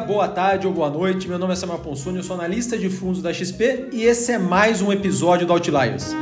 [0.00, 1.26] boa tarde ou boa noite.
[1.26, 4.38] Meu nome é Samuel Ponsuni, eu sou analista de fundos da XP e esse é
[4.38, 6.14] mais um episódio do Outliers.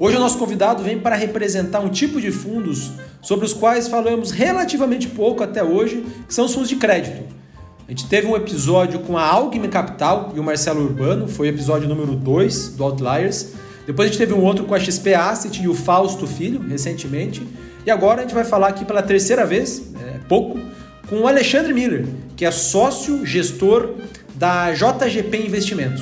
[0.00, 2.90] Hoje o nosso convidado vem para representar um tipo de fundos
[3.22, 7.22] sobre os quais falamos relativamente pouco até hoje, que são os fundos de crédito.
[7.86, 11.50] A gente teve um episódio com a Algme Capital e o Marcelo Urbano, foi o
[11.50, 13.52] episódio número 2 do Outliers.
[13.86, 17.46] Depois a gente teve um outro com a XP Asset e o Fausto Filho, recentemente.
[17.86, 20.58] E agora a gente vai falar aqui pela terceira vez, é pouco,
[21.08, 22.06] com o Alexandre Miller,
[22.40, 23.96] que é sócio gestor
[24.34, 26.00] da JGP Investimentos.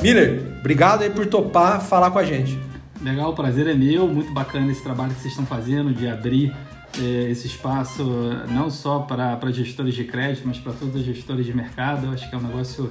[0.00, 2.58] Miller, obrigado aí por topar falar com a gente.
[3.02, 6.50] Legal, o prazer é meu, muito bacana esse trabalho que vocês estão fazendo de abrir
[6.98, 8.02] eh, esse espaço
[8.48, 12.06] não só para, para gestores de crédito, mas para todos os gestores de mercado.
[12.06, 12.90] Eu acho que é um negócio,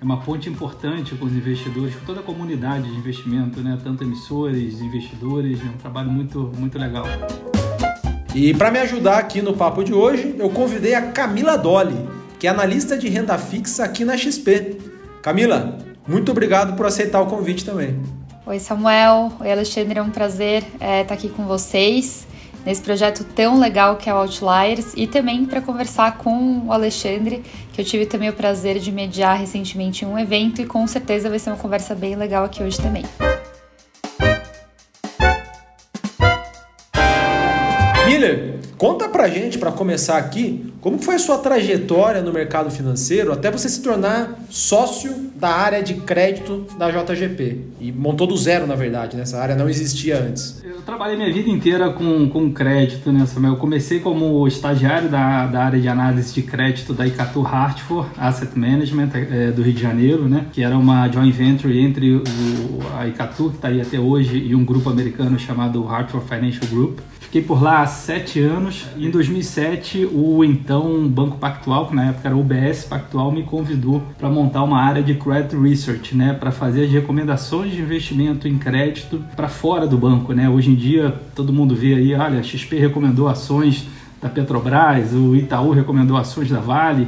[0.00, 3.78] é uma ponte importante com os investidores, com toda a comunidade de investimento, né?
[3.80, 7.06] tanto emissores, investidores, é um trabalho muito, muito legal.
[8.34, 11.96] E para me ajudar aqui no papo de hoje, eu convidei a Camila Dolly,
[12.38, 14.78] que é analista de renda fixa aqui na XP.
[15.20, 18.00] Camila, muito obrigado por aceitar o convite também.
[18.46, 19.32] Oi, Samuel.
[19.40, 19.98] Oi, Alexandre.
[19.98, 22.26] É um prazer estar é, tá aqui com vocês
[22.64, 27.42] nesse projeto tão legal que é o Outliers e também para conversar com o Alexandre,
[27.72, 31.28] que eu tive também o prazer de mediar recentemente em um evento e com certeza
[31.28, 33.04] vai ser uma conversa bem legal aqui hoje também.
[38.80, 43.50] Conta pra gente, para começar aqui, como foi a sua trajetória no mercado financeiro até
[43.50, 47.58] você se tornar sócio da área de crédito da JGP?
[47.78, 49.42] E montou do zero, na verdade, nessa né?
[49.42, 50.64] área não existia antes.
[50.64, 53.52] Eu trabalhei minha vida inteira com, com crédito, né, Samuel?
[53.52, 58.58] Eu comecei como estagiário da, da área de análise de crédito da Icatu Hartford Asset
[58.58, 60.46] Management é, do Rio de Janeiro, né?
[60.54, 62.22] Que era uma joint venture entre o,
[62.98, 67.00] a Icatu, que está aí até hoje, e um grupo americano chamado Hartford Financial Group.
[67.30, 68.88] Fiquei por lá há sete anos.
[68.96, 73.44] E em 2007, o então Banco Pactual, que na época era o UBS Pactual, me
[73.44, 78.48] convidou para montar uma área de credit research, né, para fazer as recomendações de investimento
[78.48, 80.50] em crédito para fora do banco, né?
[80.50, 83.86] Hoje em dia, todo mundo vê aí, olha, a XP recomendou ações
[84.20, 87.06] da Petrobras, o Itaú recomendou ações da Vale.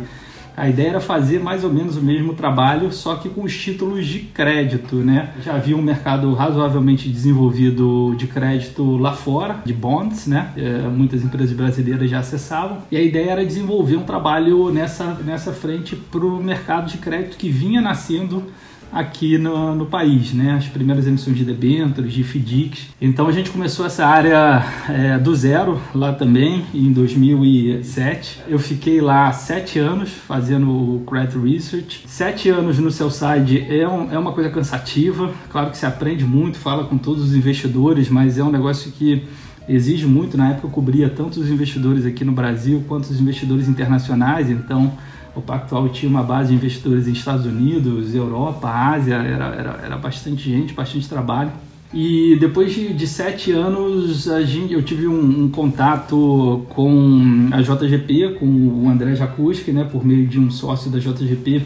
[0.56, 4.06] A ideia era fazer mais ou menos o mesmo trabalho, só que com os títulos
[4.06, 5.30] de crédito, né?
[5.42, 10.52] Já havia um mercado razoavelmente desenvolvido de crédito lá fora, de bonds, né?
[10.56, 12.78] É, muitas empresas brasileiras já acessavam.
[12.90, 17.36] E a ideia era desenvolver um trabalho nessa, nessa frente para o mercado de crédito
[17.36, 18.44] que vinha nascendo
[18.92, 20.52] aqui no, no país, né?
[20.52, 22.90] As primeiras emissões de debêntures, de FDICs.
[23.00, 28.42] Então a gente começou essa área é, do zero lá também, em 2007.
[28.46, 32.04] Eu fiquei lá sete anos fazendo o credit research.
[32.06, 35.32] Sete anos no seu side é, um, é uma coisa cansativa.
[35.48, 39.24] Claro que você aprende muito, fala com todos os investidores, mas é um negócio que
[39.68, 40.36] exige muito.
[40.36, 44.92] Na época eu cobria tanto os investidores aqui no Brasil quanto os investidores internacionais, então
[45.34, 49.96] o Pactual tinha uma base de investidores em Estados Unidos, Europa, Ásia, era, era, era
[49.96, 51.50] bastante gente, bastante trabalho.
[51.94, 58.36] E depois de, de sete anos, gente, eu tive um, um, contato com a JGP,
[58.38, 61.62] com o André Jacuski, né, por meio de um sócio da JGP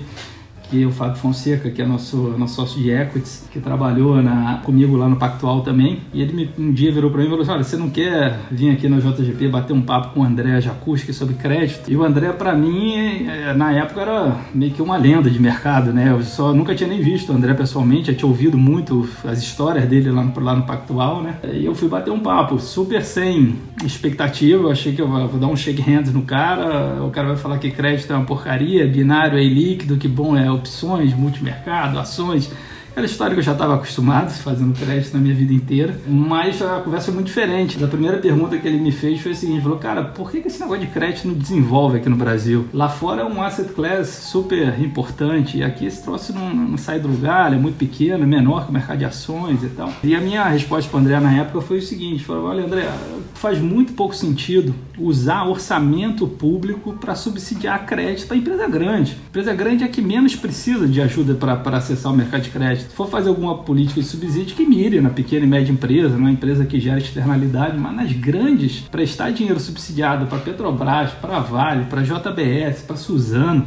[0.70, 4.60] que é o Fábio Fonseca, que é nosso, nosso sócio de equities, que trabalhou na,
[4.64, 6.00] comigo lá no Pactual também.
[6.12, 8.38] E ele me, um dia virou para mim e falou assim: Olha, você não quer
[8.50, 11.90] vir aqui na JGP bater um papo com o André Jacuski sobre crédito?
[11.90, 15.92] E o André, para mim, é, na época era meio que uma lenda de mercado,
[15.92, 16.10] né?
[16.10, 19.84] Eu só nunca tinha nem visto o André pessoalmente, já tinha ouvido muito as histórias
[19.86, 21.36] dele lá no, lá no Pactual, né?
[21.52, 24.64] E eu fui bater um papo, super sem expectativa.
[24.64, 27.58] Eu achei que eu vou dar um shake hands no cara, o cara vai falar
[27.58, 32.50] que crédito é uma porcaria, binário é líquido, que bom é opções, multimercado, ações.
[32.96, 36.80] Aquela história que eu já estava acostumado fazendo crédito na minha vida inteira, mas a
[36.80, 37.84] conversa foi muito diferente.
[37.84, 40.58] A primeira pergunta que ele me fez foi a seguinte: falou, cara, por que, esse
[40.58, 42.64] negócio de crédito não desenvolve aqui no Brasil?
[42.72, 46.98] Lá fora é um asset class super importante e aqui esse troço não, não sai
[46.98, 49.92] do lugar, é muito pequeno, é menor que o mercado de ações e tal.
[50.02, 52.88] E a minha resposta para o André na época foi o seguinte: falou, olha, André,
[53.34, 59.18] faz muito pouco sentido usar orçamento público para subsidiar crédito para empresa grande.
[59.28, 62.85] Empresa grande é que menos precisa de ajuda para acessar o mercado de crédito.
[62.88, 66.30] Se for fazer alguma política de subsídio, que mire na pequena e média empresa, numa
[66.30, 72.02] empresa que gera externalidade, mas nas grandes, prestar dinheiro subsidiado para Petrobras, para Vale, para
[72.02, 73.66] JBS, para Suzano,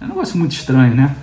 [0.00, 1.16] é um negócio muito estranho, né?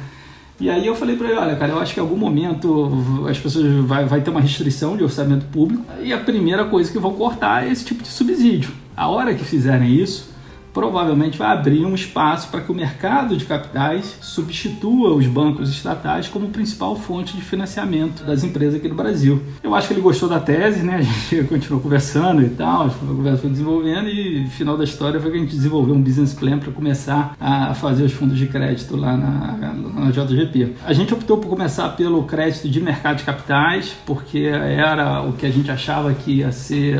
[0.60, 3.38] E aí eu falei para ele, olha, cara, eu acho que em algum momento as
[3.38, 7.14] pessoas vai, vai ter uma restrição de orçamento público e a primeira coisa que vão
[7.14, 8.72] cortar é esse tipo de subsídio.
[8.96, 10.32] A hora que fizerem isso,
[10.78, 16.28] provavelmente vai abrir um espaço para que o mercado de capitais substitua os bancos estatais
[16.28, 19.42] como principal fonte de financiamento das empresas aqui no Brasil.
[19.64, 20.98] Eu acho que ele gostou da tese, né?
[20.98, 25.20] A gente continuou conversando e tal, a conversa foi desenvolvendo e no final da história
[25.20, 28.46] foi que a gente desenvolveu um business plan para começar a fazer os fundos de
[28.46, 30.76] crédito lá na, na JGP.
[30.86, 35.48] A gente optou por começar pelo crédito de mercado de capitais, porque era o que
[35.48, 37.00] a gente achava que ia ser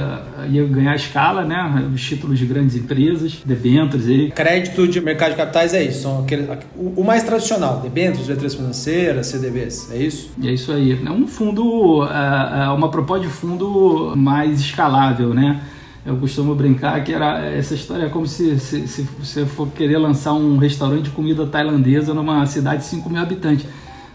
[0.50, 1.88] ia ganhar escala, né?
[1.94, 4.34] Os títulos de grandes empresas, debêntures.
[4.34, 9.28] Crédito de mercado de capitais é isso, são aquele, o, mais tradicional, debêntures, letras financeiras,
[9.28, 10.32] CDBs, é isso?
[10.44, 11.00] É isso aí.
[11.06, 15.62] É um fundo, é, é uma proposta de fundo mais escalável, né?
[16.06, 19.98] Eu costumo brincar que era essa história é como se, se, se você for querer
[19.98, 23.66] lançar um restaurante de comida tailandesa numa cidade de 5 mil habitantes.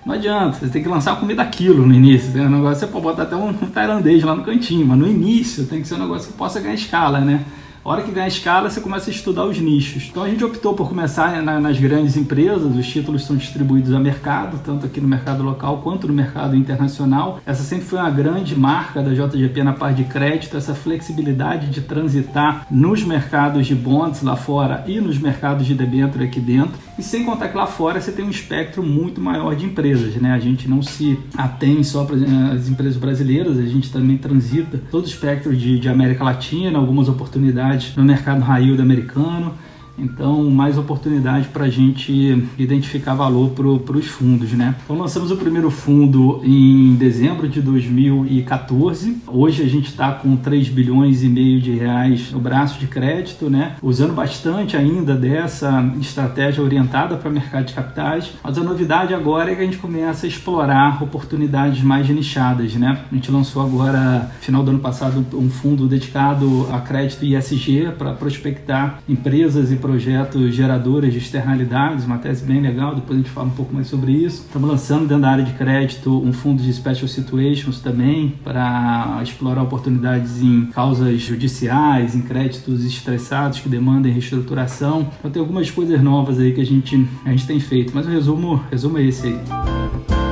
[0.05, 2.31] Não adianta, você tem que lançar comida aquilo no início.
[2.33, 2.47] Né?
[2.47, 5.83] O negócio você pode botar até um tailandês lá no cantinho, mas no início tem
[5.83, 7.45] que ser um negócio que possa ganhar escala, né?
[7.85, 10.07] A hora que ganha escala, você começa a estudar os nichos.
[10.09, 13.99] Então a gente optou por começar na, nas grandes empresas, os títulos são distribuídos a
[13.99, 17.41] mercado, tanto aqui no mercado local quanto no mercado internacional.
[17.45, 21.81] Essa sempre foi uma grande marca da JGP na parte de crédito, essa flexibilidade de
[21.81, 26.79] transitar nos mercados de bonds lá fora e nos mercados de debênture aqui dentro.
[26.97, 30.33] E sem contar que lá fora você tem um espectro muito maior de empresas, né?
[30.33, 32.15] A gente não se atém só para
[32.55, 37.09] as empresas brasileiras, a gente também transita todo o espectro de, de América Latina, algumas
[37.09, 39.57] oportunidades no mercado raio americano
[40.03, 42.13] então, mais oportunidade para a gente
[42.59, 44.75] identificar valor para os fundos, né?
[44.85, 49.23] Então, lançamos o primeiro fundo em dezembro de 2014.
[49.29, 53.49] Hoje a gente está com 3 bilhões e meio de reais no braço de crédito,
[53.49, 53.77] né?
[53.81, 58.33] Usando bastante ainda dessa estratégia orientada para mercado de capitais.
[58.43, 63.05] Mas a novidade agora é que a gente começa a explorar oportunidades mais nichadas, né?
[63.11, 68.13] A gente lançou agora, final do ano passado, um fundo dedicado a crédito ISG para
[68.15, 73.47] prospectar empresas e projetos geradores de externalidades, uma tese bem legal, depois a gente fala
[73.47, 74.43] um pouco mais sobre isso.
[74.43, 79.63] Estamos lançando dentro da área de crédito um fundo de special situations também para explorar
[79.63, 85.09] oportunidades em causas judiciais, em créditos estressados que demandem reestruturação.
[85.19, 88.11] Então tem algumas coisas novas aí que a gente, a gente tem feito, mas o
[88.11, 90.32] resumo, resumo é esse aí.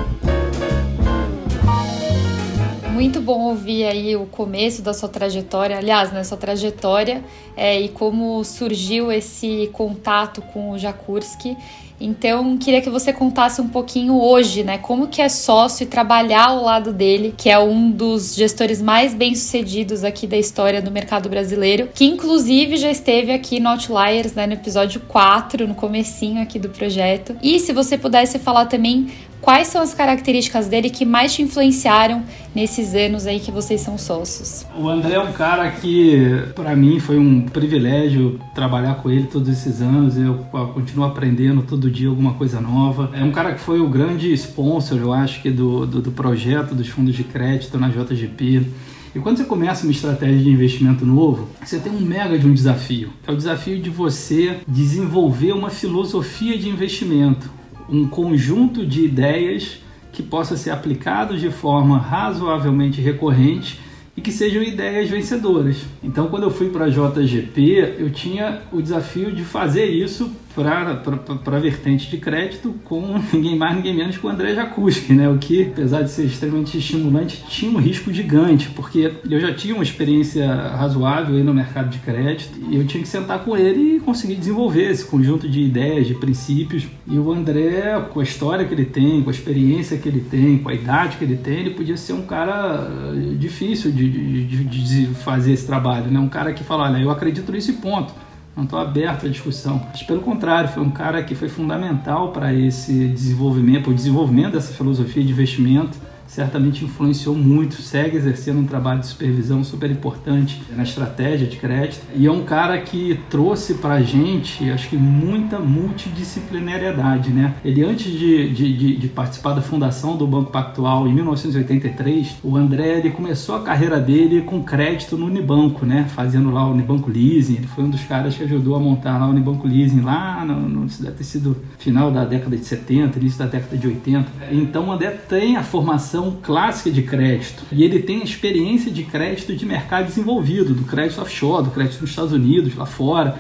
[3.01, 7.25] Muito bom ouvir aí o começo da sua trajetória, aliás, né, sua trajetória
[7.57, 11.57] é, e como surgiu esse contato com o Jakurski.
[11.99, 16.49] Então, queria que você contasse um pouquinho hoje, né, como que é sócio e trabalhar
[16.49, 21.27] ao lado dele, que é um dos gestores mais bem-sucedidos aqui da história do mercado
[21.31, 26.59] brasileiro, que inclusive já esteve aqui no Outliers, né, no episódio 4, no comecinho aqui
[26.59, 27.35] do projeto.
[27.43, 29.11] E se você pudesse falar também
[29.41, 32.23] Quais são as características dele que mais te influenciaram
[32.55, 34.67] nesses anos aí que vocês são sócios?
[34.77, 39.49] O André é um cara que, para mim, foi um privilégio trabalhar com ele todos
[39.49, 40.19] esses anos.
[40.19, 40.35] Eu
[40.75, 43.11] continuo aprendendo todo dia alguma coisa nova.
[43.15, 46.75] É um cara que foi o grande sponsor, eu acho, que do, do, do projeto
[46.75, 48.67] dos fundos de crédito na JGP.
[49.15, 52.53] E quando você começa uma estratégia de investimento novo, você tem um mega de um
[52.53, 53.11] desafio.
[53.27, 57.51] É o desafio de você desenvolver uma filosofia de investimento
[57.91, 59.79] um conjunto de ideias
[60.13, 63.81] que possa ser aplicado de forma razoavelmente recorrente
[64.17, 65.85] e que sejam ideias vencedoras.
[66.03, 71.57] Então, quando eu fui para a JGP, eu tinha o desafio de fazer isso para
[71.57, 75.29] a vertente de crédito com ninguém mais, ninguém menos que o André Jacuski, né?
[75.29, 79.75] O que, apesar de ser extremamente estimulante, tinha um risco gigante, porque eu já tinha
[79.75, 83.97] uma experiência razoável aí no mercado de crédito e eu tinha que sentar com ele
[83.97, 86.87] e conseguir desenvolver esse conjunto de ideias, de princípios.
[87.07, 90.59] E o André, com a história que ele tem, com a experiência que ele tem,
[90.59, 94.65] com a idade que ele tem, ele podia ser um cara eh, difícil de, de,
[94.65, 96.19] de fazer esse trabalho, né?
[96.19, 98.13] Um cara que fala, olha, eu acredito nesse ponto
[98.57, 99.81] não estou aberto à discussão.
[99.91, 104.73] Mas, pelo contrário, foi um cara que foi fundamental para esse desenvolvimento, o desenvolvimento dessa
[104.73, 105.99] filosofia de investimento
[106.31, 112.07] certamente influenciou muito, segue exercendo um trabalho de supervisão super importante na estratégia de crédito
[112.15, 117.55] e é um cara que trouxe para a gente, acho que muita multidisciplinariedade, né?
[117.65, 122.99] Ele antes de, de, de, participar da fundação do Banco Pactual em 1983, o André
[122.99, 126.07] ele começou a carreira dele com crédito no Unibanco, né?
[126.15, 129.27] Fazendo lá o Unibanco Leasing, ele foi um dos caras que ajudou a montar lá
[129.27, 133.39] o Unibanco Leasing lá, no, no, deve ter sido final da década de 70, início
[133.41, 134.31] da década de 80.
[134.53, 139.55] Então o André tem a formação clássica de crédito e ele tem experiência de crédito
[139.55, 143.39] de mercado desenvolvido, do crédito offshore, do crédito nos Estados Unidos, lá fora.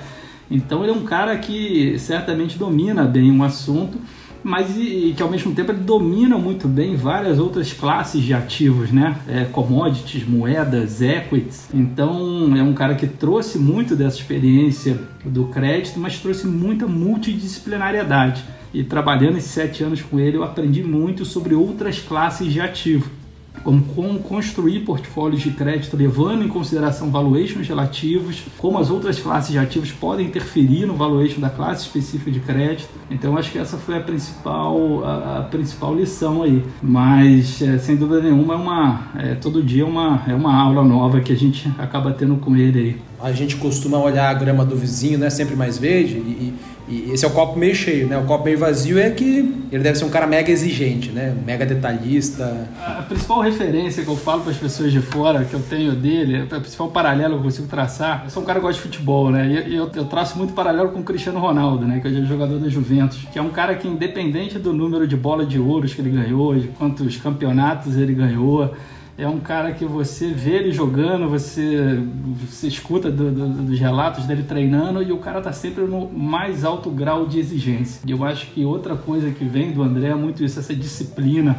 [0.50, 3.98] Então ele é um cara que certamente domina bem um assunto
[4.42, 8.90] mas e, que ao mesmo tempo ele domina muito bem várias outras classes de ativos,
[8.90, 9.16] né?
[9.28, 11.68] É, commodities, moedas, equities.
[11.72, 18.44] Então é um cara que trouxe muito dessa experiência do crédito, mas trouxe muita multidisciplinariedade.
[18.72, 23.19] E trabalhando esses sete anos com ele, eu aprendi muito sobre outras classes de ativo
[23.62, 29.52] como, como construir portfólios de crédito levando em consideração valuations relativos, como as outras classes
[29.52, 32.88] de ativos podem interferir no valuation da classe específica de crédito.
[33.10, 36.62] Então acho que essa foi a principal, a, a principal lição aí.
[36.82, 40.84] Mas é, sem dúvida nenhuma é uma é, todo dia é uma, é uma aula
[40.84, 42.96] nova que a gente acaba tendo com ele aí.
[43.20, 46.54] A gente costuma olhar a grama do vizinho, né, sempre mais verde e,
[46.90, 48.18] e esse é o copo meio cheio, né?
[48.18, 51.32] O copo meio vazio é que ele deve ser um cara mega exigente, né?
[51.46, 52.68] Mega detalhista.
[52.84, 56.42] A principal referência que eu falo para as pessoas de fora que eu tenho dele,
[56.42, 59.30] o principal paralelo que eu consigo traçar, eu sou um cara que gosta de futebol,
[59.30, 59.64] né?
[59.68, 62.00] E eu, eu traço muito paralelo com o Cristiano Ronaldo, né?
[62.00, 65.46] Que é jogador da Juventus, que é um cara que independente do número de bola
[65.46, 68.74] de ouros que ele ganhou, de quantos campeonatos ele ganhou,
[69.20, 72.02] é um cara que você vê ele jogando, você,
[72.48, 76.64] você escuta do, do, dos relatos dele treinando e o cara tá sempre no mais
[76.64, 78.00] alto grau de exigência.
[78.06, 81.54] E eu acho que outra coisa que vem do André é muito isso, essa disciplina.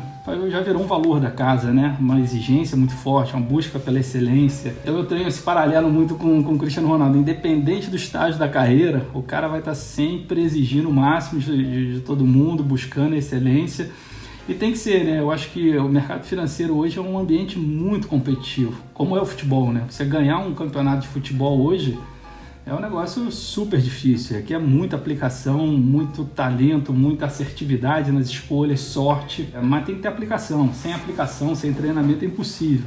[0.49, 1.97] Já virou um valor da casa, né?
[1.99, 4.75] Uma exigência muito forte, uma busca pela excelência.
[4.81, 7.17] Então eu tenho esse paralelo muito com, com o Cristiano Ronaldo.
[7.17, 11.57] Independente do estágio da carreira, o cara vai estar tá sempre exigindo o máximo de,
[11.57, 13.89] de, de todo mundo, buscando excelência.
[14.47, 15.19] E tem que ser, né?
[15.19, 19.25] Eu acho que o mercado financeiro hoje é um ambiente muito competitivo, como é o
[19.25, 19.85] futebol, né?
[19.89, 21.97] Você ganhar um campeonato de futebol hoje
[22.65, 24.37] é um negócio super difícil.
[24.37, 29.49] Aqui é muita aplicação, muito talento, muita assertividade nas escolhas, sorte.
[29.63, 30.71] Mas tem que ter aplicação.
[30.73, 32.85] Sem aplicação, sem treinamento é impossível.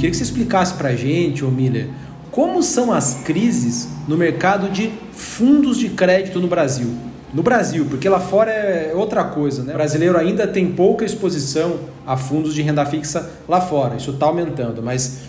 [0.00, 1.86] Queria que você explicasse para a gente, ô Miller,
[2.30, 6.88] como são as crises no mercado de fundos de crédito no Brasil.
[7.34, 9.74] No Brasil, porque lá fora é outra coisa, né?
[9.74, 14.24] O brasileiro ainda tem pouca exposição a fundos de renda fixa lá fora, isso está
[14.24, 15.24] aumentando, mas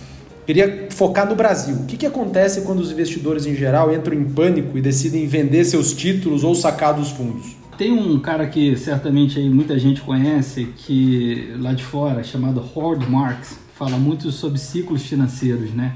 [0.48, 1.76] queria focar no Brasil.
[1.76, 5.66] O que, que acontece quando os investidores em geral entram em pânico e decidem vender
[5.66, 7.58] seus títulos ou sacar dos fundos?
[7.78, 13.06] Tem um cara que certamente aí muita gente conhece que lá de fora, chamado Howard
[13.12, 15.96] Marks fala muito sobre ciclos financeiros, né?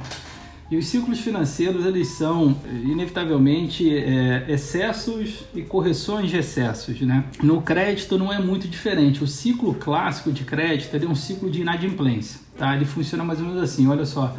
[0.71, 7.25] E os ciclos financeiros eles são inevitavelmente é, excessos e correções de excessos, né?
[7.43, 9.23] No crédito não é muito diferente.
[9.23, 12.75] O ciclo clássico de crédito é um ciclo de inadimplência, tá?
[12.75, 13.87] Ele funciona mais ou menos assim.
[13.87, 14.35] Olha só,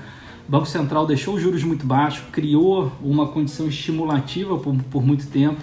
[0.49, 5.29] o Banco Central deixou os juros muito baixos, criou uma condição estimulativa por, por muito
[5.29, 5.61] tempo.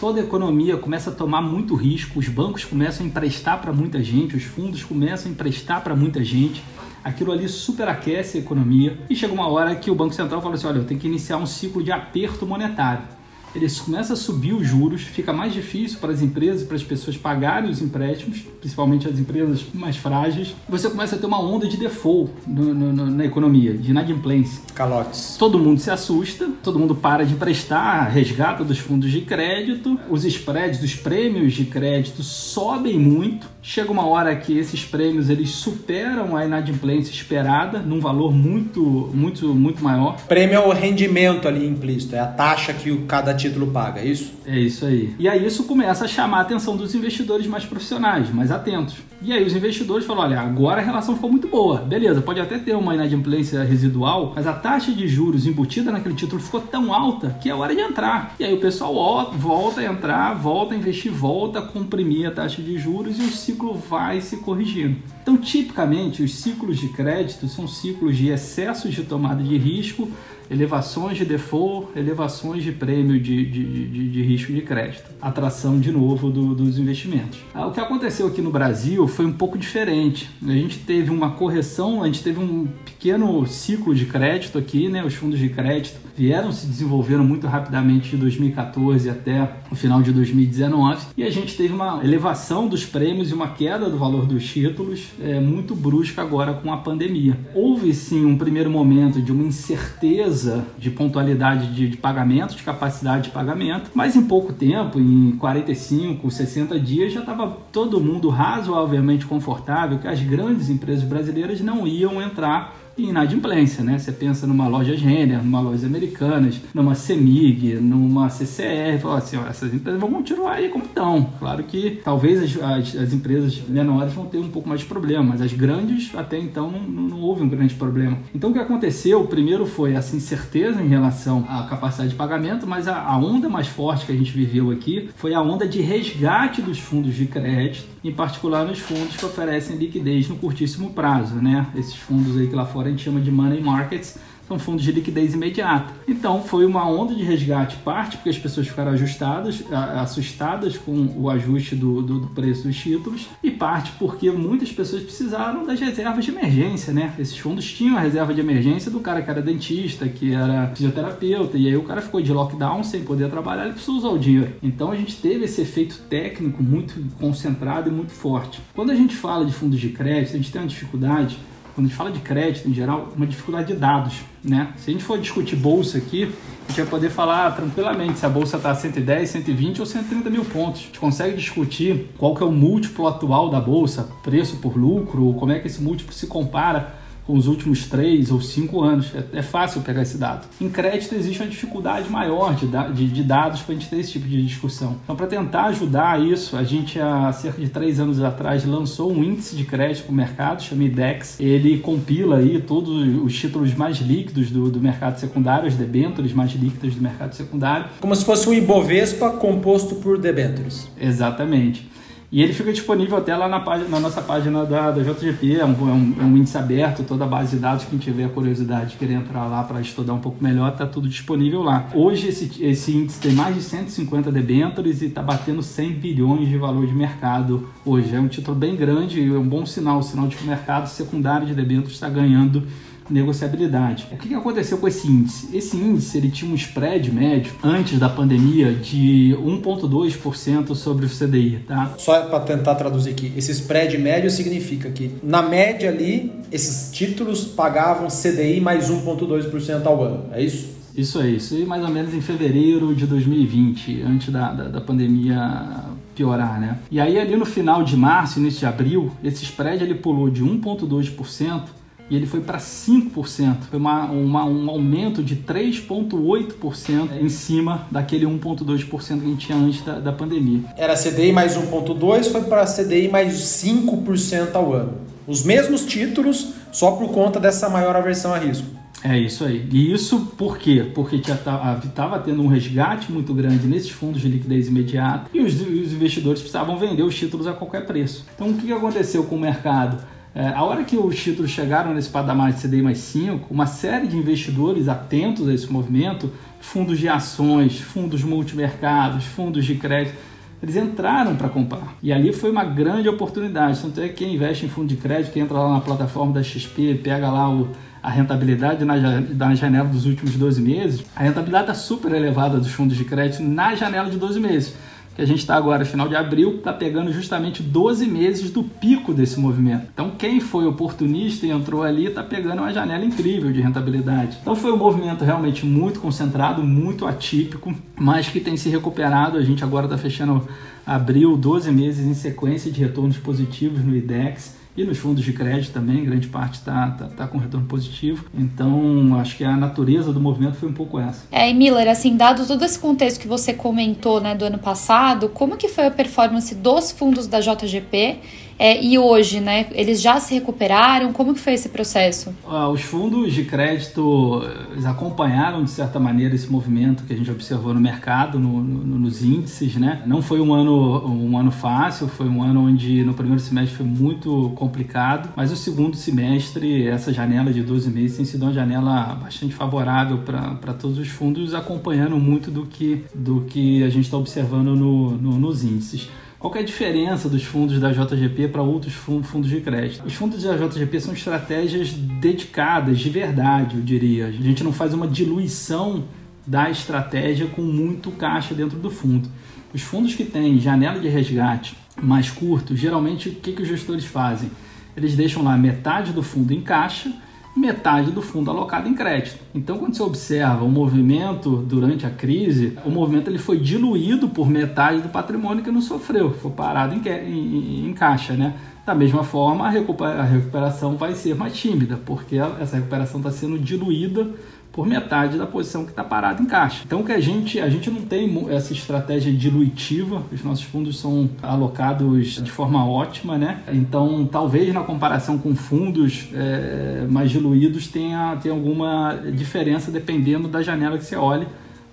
[0.00, 4.02] Toda a economia começa a tomar muito risco, os bancos começam a emprestar para muita
[4.02, 6.62] gente, os fundos começam a emprestar para muita gente
[7.02, 10.66] aquilo ali superaquece a economia e chega uma hora que o Banco Central fala assim:
[10.66, 13.17] olha, eu tenho que iniciar um ciclo de aperto monetário
[13.54, 17.16] eles começam a subir os juros, fica mais difícil para as empresas para as pessoas
[17.16, 20.54] pagarem os empréstimos, principalmente as empresas mais frágeis.
[20.68, 24.62] Você começa a ter uma onda de default no, no, na economia, de inadimplência.
[24.74, 25.36] Calotes.
[25.38, 30.24] Todo mundo se assusta, todo mundo para de emprestar, resgata dos fundos de crédito, os
[30.24, 33.48] spreads, os prêmios de crédito sobem muito.
[33.62, 39.54] Chega uma hora que esses prêmios eles superam a inadimplência esperada num valor muito, muito,
[39.54, 40.16] muito maior.
[40.26, 44.32] Prêmio é o rendimento ali implícito, é a taxa que cada título paga, é isso?
[44.44, 45.14] É isso aí.
[45.18, 48.96] E aí isso começa a chamar a atenção dos investidores mais profissionais, mais atentos.
[49.20, 51.78] E aí os investidores falam, olha, agora a relação ficou muito boa.
[51.78, 56.40] Beleza, pode até ter uma inadimplência residual, mas a taxa de juros embutida naquele título
[56.40, 58.36] ficou tão alta que é hora de entrar.
[58.38, 62.62] E aí o pessoal volta a entrar, volta a investir, volta a comprimir a taxa
[62.62, 64.96] de juros e o ciclo vai se corrigindo.
[65.22, 70.08] Então, tipicamente, os ciclos de crédito são ciclos de excessos de tomada de risco
[70.50, 75.90] elevações de default, elevações de prêmio de, de, de, de risco de crédito, atração de
[75.90, 77.38] novo do, dos investimentos.
[77.54, 80.30] Ah, o que aconteceu aqui no Brasil foi um pouco diferente.
[80.46, 85.04] A gente teve uma correção, a gente teve um pequeno ciclo de crédito aqui, né?
[85.04, 90.12] Os fundos de crédito vieram se desenvolvendo muito rapidamente de 2014 até o final de
[90.12, 94.44] 2019 e a gente teve uma elevação dos prêmios e uma queda do valor dos
[94.44, 97.38] títulos é, muito brusca agora com a pandemia.
[97.54, 100.37] Houve sim um primeiro momento de uma incerteza
[100.78, 106.30] de pontualidade de, de pagamento, de capacidade de pagamento, mas em pouco tempo, em 45,
[106.30, 112.20] 60 dias, já estava todo mundo razoavelmente confortável que as grandes empresas brasileiras não iam
[112.20, 113.98] entrar inadimplência, né?
[113.98, 119.46] Você pensa numa loja Renner, numa loja americanas, numa Semig, numa CCR, fala assim, ó,
[119.46, 121.30] essas empresas vão continuar aí como estão.
[121.38, 125.22] Claro que talvez as, as, as, empresas menores vão ter um pouco mais de problema,
[125.22, 128.18] mas as grandes até então não, não houve um grande problema.
[128.34, 132.88] Então o que aconteceu, primeiro foi essa incerteza em relação à capacidade de pagamento, mas
[132.88, 136.62] a, a onda mais forte que a gente viveu aqui foi a onda de resgate
[136.62, 141.66] dos fundos de crédito, em particular nos fundos que oferecem liquidez no curtíssimo prazo, né?
[141.74, 144.16] Esses fundos aí que lá fora a gente chama de money markets,
[144.48, 145.92] são fundos de liquidez imediata.
[146.08, 151.28] Então foi uma onda de resgate, parte porque as pessoas ficaram ajustadas, assustadas com o
[151.28, 156.24] ajuste do, do, do, preço dos títulos, e parte porque muitas pessoas precisaram das reservas
[156.24, 157.12] de emergência, né?
[157.18, 161.58] Esses fundos tinham a reserva de emergência do cara que era dentista, que era fisioterapeuta,
[161.58, 164.52] e aí o cara ficou de lockdown sem poder trabalhar, ele precisou usar o dinheiro.
[164.62, 168.60] Então a gente teve esse efeito técnico muito concentrado e muito forte.
[168.74, 171.38] Quando a gente fala de fundos de crédito, a gente tem uma dificuldade
[171.78, 174.72] quando a gente fala de crédito em geral, uma dificuldade de dados, né?
[174.78, 178.28] Se a gente for discutir bolsa aqui, a gente vai poder falar tranquilamente se a
[178.28, 180.80] bolsa está 110, 120 ou 130 mil pontos.
[180.80, 185.32] A gente consegue discutir qual que é o múltiplo atual da bolsa, preço por lucro,
[185.34, 186.96] como é que esse múltiplo se compara
[187.28, 189.12] com os últimos três ou cinco anos.
[189.14, 190.46] É, é, fácil pegar esse dado.
[190.58, 194.12] Em crédito existe uma dificuldade maior de, de, de dados para a gente ter esse
[194.12, 194.96] tipo de discussão.
[195.04, 199.22] Então, para tentar ajudar isso, a gente há cerca de três anos atrás lançou um
[199.22, 201.38] índice de crédito para o mercado, chama IDEX.
[201.38, 202.88] Ele compila aí todos
[203.22, 207.90] os títulos mais líquidos do, do mercado secundário, os debêntures mais líquidos do mercado secundário.
[208.00, 210.88] Como se fosse um Ibovespa composto por debêntures.
[210.98, 211.97] Exatamente.
[212.30, 215.64] E ele fica disponível até lá na, página, na nossa página da, da JGP, é
[215.64, 218.96] um, é, um, é um, índice aberto, toda a base de dados, quem tiver curiosidade
[218.96, 221.88] querer entrar lá para estudar um pouco melhor, está tudo disponível lá.
[221.94, 226.58] Hoje esse, esse índice tem mais de 150 debêntures e está batendo 100 bilhões de
[226.58, 228.14] valor de mercado hoje.
[228.14, 230.86] É um título bem grande e é um bom sinal, sinal de que o mercado
[230.86, 232.64] secundário de debêntures está ganhando
[233.10, 234.06] negociabilidade.
[234.12, 235.56] O que aconteceu com esse índice?
[235.56, 241.64] Esse índice ele tinha um spread médio antes da pandemia de 1,2% sobre o CDI,
[241.66, 241.94] tá?
[241.98, 247.44] Só para tentar traduzir aqui, esse spread médio significa que na média ali esses títulos
[247.44, 250.78] pagavam CDI mais 1,2% ao ano, é isso?
[250.96, 254.80] Isso é isso, e mais ou menos em fevereiro de 2020, antes da, da, da
[254.80, 255.84] pandemia
[256.18, 256.78] piorar, né?
[256.90, 260.44] E aí ali no final de março, início de abril, esse spread ele pulou de
[260.44, 261.62] 1,2%
[262.10, 263.56] e ele foi para 5%.
[263.70, 269.58] Foi uma, uma, um aumento de 3,8% em cima daquele 1,2% que a gente tinha
[269.58, 270.60] antes da, da pandemia.
[270.76, 274.94] Era CDI mais 1,2%, foi para CDI mais 5% ao ano.
[275.26, 278.78] Os mesmos títulos, só por conta dessa maior aversão a risco.
[279.04, 279.68] É isso aí.
[279.70, 280.90] E isso por quê?
[280.92, 285.92] Porque estava tendo um resgate muito grande nesses fundos de liquidez imediata e os, os
[285.92, 288.26] investidores precisavam vender os títulos a qualquer preço.
[288.34, 290.02] Então, o que aconteceu com o mercado?
[290.38, 294.06] É, a hora que os títulos chegaram nesse patamar de CDI mais 5, uma série
[294.06, 300.16] de investidores atentos a esse movimento, fundos de ações, fundos multimercados, fundos de crédito,
[300.62, 301.96] eles entraram para comprar.
[302.00, 303.80] E ali foi uma grande oportunidade.
[303.82, 306.40] Tanto é que quem investe em fundo de crédito, que entra lá na plataforma da
[306.40, 307.70] XP, pega lá o,
[308.00, 312.70] a rentabilidade na, na janela dos últimos 12 meses, a rentabilidade está super elevada dos
[312.70, 314.76] fundos de crédito na janela de 12 meses
[315.18, 319.12] que a gente está agora, final de abril, está pegando justamente 12 meses do pico
[319.12, 319.88] desse movimento.
[319.92, 324.38] Então, quem foi oportunista e entrou ali está pegando uma janela incrível de rentabilidade.
[324.40, 329.36] Então, foi um movimento realmente muito concentrado, muito atípico, mas que tem se recuperado.
[329.36, 330.46] A gente agora está fechando
[330.86, 335.72] abril, 12 meses em sequência de retornos positivos no IDEX e nos fundos de crédito
[335.72, 338.26] também, grande parte está tá, tá, com retorno positivo.
[338.32, 341.26] Então, acho que a natureza do movimento foi um pouco essa.
[341.32, 345.28] É, e Miller, assim, dado todo esse contexto que você comentou né, do ano passado,
[345.30, 348.20] como que foi a performance dos fundos da JGP
[348.58, 349.66] é, e hoje, né?
[349.72, 351.12] Eles já se recuperaram?
[351.12, 352.34] Como que foi esse processo?
[352.46, 354.42] Ah, os fundos de crédito
[354.84, 359.22] acompanharam, de certa maneira, esse movimento que a gente observou no mercado, no, no, nos
[359.22, 360.02] índices, né?
[360.06, 363.86] Não foi um ano, um ano fácil, foi um ano onde no primeiro semestre foi
[363.86, 369.14] muito complicado, mas o segundo semestre, essa janela de 12 meses, tem sido uma janela
[369.22, 374.16] bastante favorável para todos os fundos, acompanhando muito do que, do que a gente está
[374.16, 376.08] observando no, nos índices.
[376.38, 380.06] Qual é a diferença dos fundos da JGP para outros fundos de crédito?
[380.06, 384.26] Os fundos da JGP são estratégias dedicadas, de verdade, eu diria.
[384.28, 386.04] A gente não faz uma diluição
[386.46, 389.28] da estratégia com muito caixa dentro do fundo.
[389.74, 394.04] Os fundos que têm janela de resgate mais curto, geralmente o que, que os gestores
[394.04, 394.48] fazem?
[394.96, 397.12] Eles deixam lá metade do fundo em caixa
[397.58, 399.38] metade do fundo alocado em crédito.
[399.54, 404.48] Então, quando você observa o movimento durante a crise, o movimento ele foi diluído por
[404.48, 408.54] metade do patrimônio que não sofreu, foi parado em, em, em caixa, né?
[408.86, 414.26] Da mesma forma, a recuperação vai ser mais tímida, porque essa recuperação está sendo diluída
[414.72, 416.82] por metade da posição que está parada em caixa.
[416.86, 421.28] Então que a gente a gente não tem essa estratégia diluitiva, os nossos fundos são
[421.42, 423.62] alocados de forma ótima, né?
[423.72, 430.62] Então talvez na comparação com fundos é, mais diluídos tenha, tenha alguma diferença dependendo da
[430.62, 431.46] janela que você olhe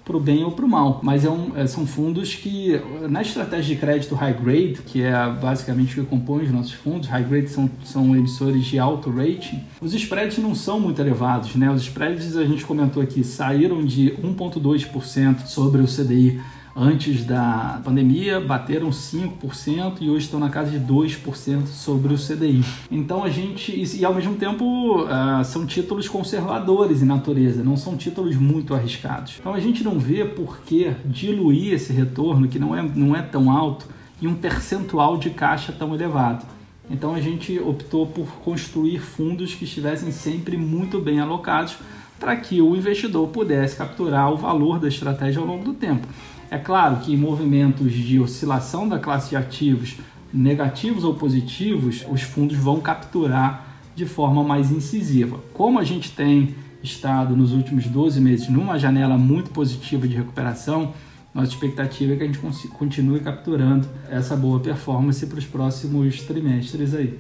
[0.06, 1.00] para o bem ou para o mal.
[1.04, 5.12] Mas é um, é, são fundos que, na estratégia de crédito high grade, que é
[5.30, 9.64] basicamente o que compõe os nossos fundos, high grade são, são emissores de alto rating,
[9.82, 11.56] os spreads não são muito elevados.
[11.56, 11.70] Né?
[11.72, 16.40] Os spreads, a gente comentou aqui, saíram de 1,2% sobre o CDI
[16.76, 22.66] antes da pandemia bateram 5% e hoje estão na casa de 2% sobre o CDI.
[22.92, 27.96] Então a gente, e ao mesmo tempo uh, são títulos conservadores em natureza, não são
[27.96, 29.38] títulos muito arriscados.
[29.40, 33.22] Então a gente não vê por que diluir esse retorno, que não é, não é
[33.22, 33.88] tão alto,
[34.22, 36.46] em um percentual de caixa tão elevado.
[36.90, 41.78] Então a gente optou por construir fundos que estivessem sempre muito bem alocados
[42.20, 46.08] para que o investidor pudesse capturar o valor da estratégia ao longo do tempo.
[46.56, 49.98] É claro que em movimentos de oscilação da classe de ativos
[50.34, 55.38] negativos ou positivos, os fundos vão capturar de forma mais incisiva.
[55.54, 60.94] Como a gente tem estado nos últimos 12 meses numa janela muito positiva de recuperação,
[61.34, 62.40] nossa expectativa é que a gente
[62.70, 67.20] continue capturando essa boa performance para os próximos trimestres aí.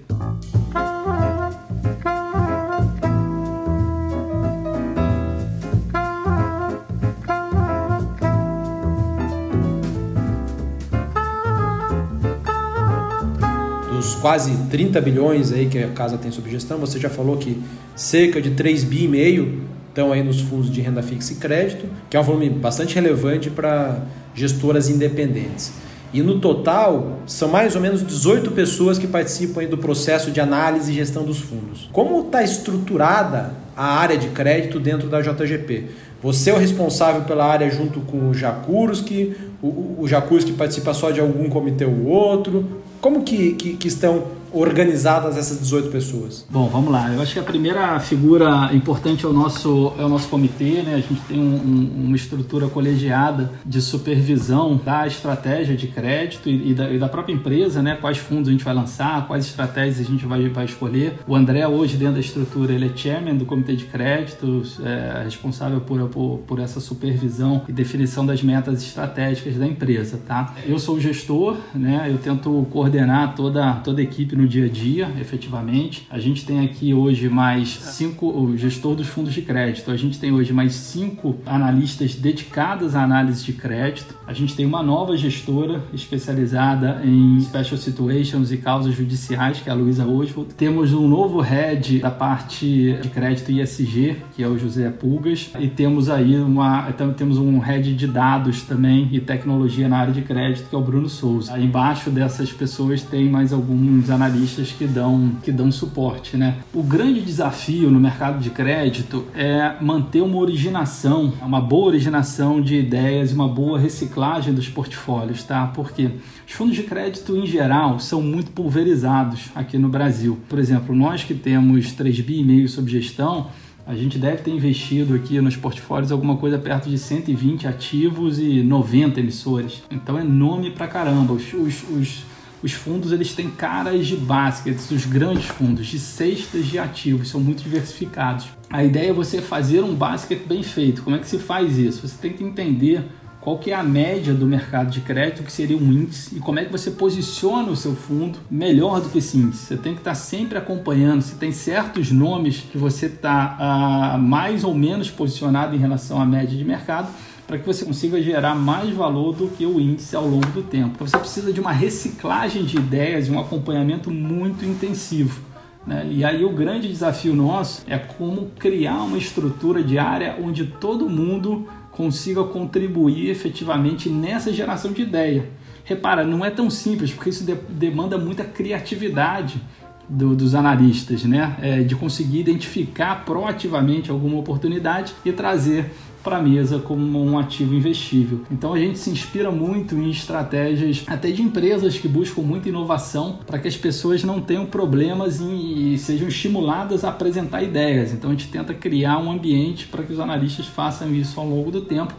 [14.25, 17.61] Quase 30 bilhões aí que a casa tem sob gestão, você já falou que
[17.95, 21.85] cerca de 3 bi e meio estão aí nos fundos de renda fixa e crédito,
[22.09, 23.99] que é um volume bastante relevante para
[24.33, 25.73] gestoras independentes.
[26.11, 30.91] E no total, são mais ou menos 18 pessoas que participam do processo de análise
[30.91, 31.87] e gestão dos fundos.
[31.93, 35.85] Como está estruturada a área de crédito dentro da JGP?
[36.23, 41.11] Você é o responsável pela área junto com o Jakurski, o, o Jakurski participa só
[41.11, 42.83] de algum comitê ou outro?
[43.05, 44.23] Como que, que, que estão
[44.55, 46.45] organizadas essas 18 pessoas?
[46.49, 47.11] Bom, vamos lá.
[47.11, 50.95] Eu acho que a primeira figura importante é o nosso, é o nosso comitê, né?
[50.95, 56.71] A gente tem um, um, uma estrutura colegiada de supervisão da estratégia de crédito e,
[56.71, 57.97] e, da, e, da, própria empresa, né?
[57.99, 61.19] Quais fundos a gente vai lançar, quais estratégias a gente vai, vai escolher.
[61.27, 65.81] O André, hoje, dentro da estrutura, ele é chairman do comitê de crédito, é responsável
[65.81, 70.53] por, por, por essa supervisão e definição das metas estratégicas da empresa, tá?
[70.65, 72.07] Eu sou o gestor, né?
[72.09, 76.07] Eu tento coordenar toda, toda a equipe no no dia a dia, efetivamente.
[76.09, 80.19] A gente tem aqui hoje mais cinco, o gestor dos fundos de crédito, a gente
[80.19, 84.15] tem hoje mais cinco analistas dedicadas à análise de crédito.
[84.27, 89.71] A gente tem uma nova gestora especializada em special situations e causas judiciais, que é
[89.71, 90.53] a Luísa Oswald.
[90.53, 95.67] Temos um novo head da parte de crédito ISG, que é o José Pulgas, e
[95.67, 100.21] temos aí uma, então, temos um head de dados também e tecnologia na área de
[100.21, 101.53] crédito, que é o Bruno Souza.
[101.53, 104.34] Aí embaixo dessas pessoas tem mais alguns analistas
[104.77, 106.37] que dão, que dão suporte.
[106.37, 106.57] Né?
[106.73, 112.75] O grande desafio no mercado de crédito é manter uma originação, uma boa originação de
[112.75, 115.67] ideias e uma boa reciclagem dos portfólios, tá?
[115.67, 116.09] Porque
[116.47, 120.39] os fundos de crédito em geral são muito pulverizados aqui no Brasil.
[120.47, 123.47] Por exemplo, nós que temos 3 bi e meio sob gestão,
[123.87, 128.63] a gente deve ter investido aqui nos portfólios alguma coisa perto de 120 ativos e
[128.63, 129.83] 90 emissores.
[129.91, 131.33] Então é nome pra caramba.
[131.33, 132.25] Os, os, os
[132.65, 137.39] os fundos eles têm caras de baskets, os grandes fundos, de cestas de ativos, são
[137.39, 138.47] muito diversificados.
[138.71, 141.03] A ideia é você fazer um basket bem feito.
[141.03, 142.07] Como é que se faz isso?
[142.07, 143.03] Você tem que entender
[143.39, 146.57] qual que é a média do mercado de crédito, que seria um índice, e como
[146.57, 149.67] é que você posiciona o seu fundo melhor do que esse índice.
[149.67, 154.63] Você tem que estar sempre acompanhando, se tem certos nomes que você está ah, mais
[154.63, 157.09] ou menos posicionado em relação à média de mercado,
[157.47, 160.91] para que você consiga gerar mais valor do que o índice ao longo do tempo.
[160.95, 165.41] Então você precisa de uma reciclagem de ideias e um acompanhamento muito intensivo.
[165.85, 166.07] Né?
[166.09, 171.67] E aí o grande desafio nosso é como criar uma estrutura diária onde todo mundo
[171.91, 175.47] consiga contribuir efetivamente nessa geração de ideia.
[175.83, 179.61] Repara, não é tão simples, porque isso de demanda muita criatividade
[180.09, 181.55] do, dos analistas, né?
[181.61, 185.91] É, de conseguir identificar proativamente alguma oportunidade e trazer
[186.25, 188.41] para a mesa como um ativo investível.
[188.51, 193.37] Então a gente se inspira muito em estratégias até de empresas que buscam muita inovação
[193.45, 198.11] para que as pessoas não tenham problemas e sejam estimuladas a apresentar ideias.
[198.11, 201.69] Então a gente tenta criar um ambiente para que os analistas façam isso ao longo
[201.69, 202.15] do tempo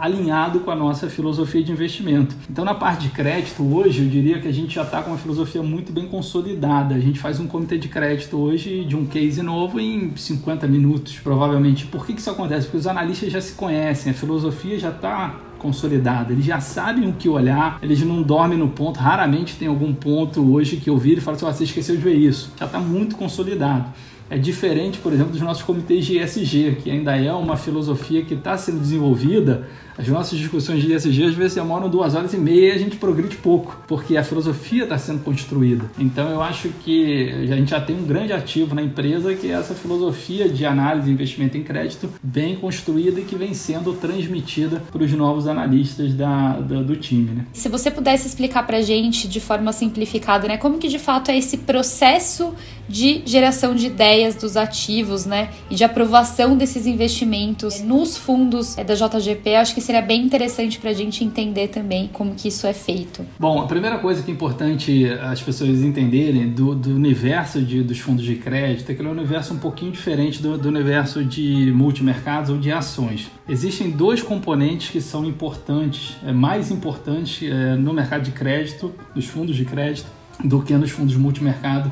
[0.00, 2.34] alinhado com a nossa filosofia de investimento.
[2.48, 5.18] Então, na parte de crédito, hoje eu diria que a gente já está com uma
[5.18, 6.94] filosofia muito bem consolidada.
[6.94, 11.18] A gente faz um comitê de crédito hoje de um case novo em 50 minutos,
[11.18, 11.86] provavelmente.
[11.86, 12.66] Por que, que isso acontece?
[12.66, 17.12] Porque os analistas já se conhecem, a filosofia já está consolidada, eles já sabem o
[17.12, 21.20] que olhar, eles não dormem no ponto, raramente tem algum ponto hoje que eu viro
[21.20, 23.92] e falo assim, você esqueceu de ver isso, já está muito consolidado.
[24.30, 28.34] É diferente, por exemplo, dos nossos comitês de ESG, que ainda é uma filosofia que
[28.34, 29.68] está sendo desenvolvida
[30.00, 32.96] as nossas discussões de ESG às vezes demoram duas horas e meia e a gente
[32.96, 35.84] progride pouco, porque a filosofia está sendo construída.
[35.98, 39.52] Então eu acho que a gente já tem um grande ativo na empresa que é
[39.52, 44.82] essa filosofia de análise e investimento em crédito bem construída e que vem sendo transmitida
[44.90, 47.30] para os novos analistas da, da, do time.
[47.32, 47.46] Né?
[47.52, 51.30] Se você pudesse explicar para a gente de forma simplificada, né, como que de fato
[51.30, 52.54] é esse processo
[52.88, 58.82] de geração de ideias dos ativos, né, e de aprovação desses investimentos nos fundos é,
[58.82, 62.64] da JGP, acho que seria bem interessante para a gente entender também como que isso
[62.64, 63.26] é feito.
[63.36, 67.98] Bom, a primeira coisa que é importante as pessoas entenderem do, do universo de, dos
[67.98, 71.24] fundos de crédito é que ele é um universo um pouquinho diferente do, do universo
[71.24, 73.28] de multimercados ou de ações.
[73.48, 79.26] Existem dois componentes que são importantes, é, mais importantes é, no mercado de crédito, nos
[79.26, 80.06] fundos de crédito,
[80.44, 81.90] do que nos fundos multimercado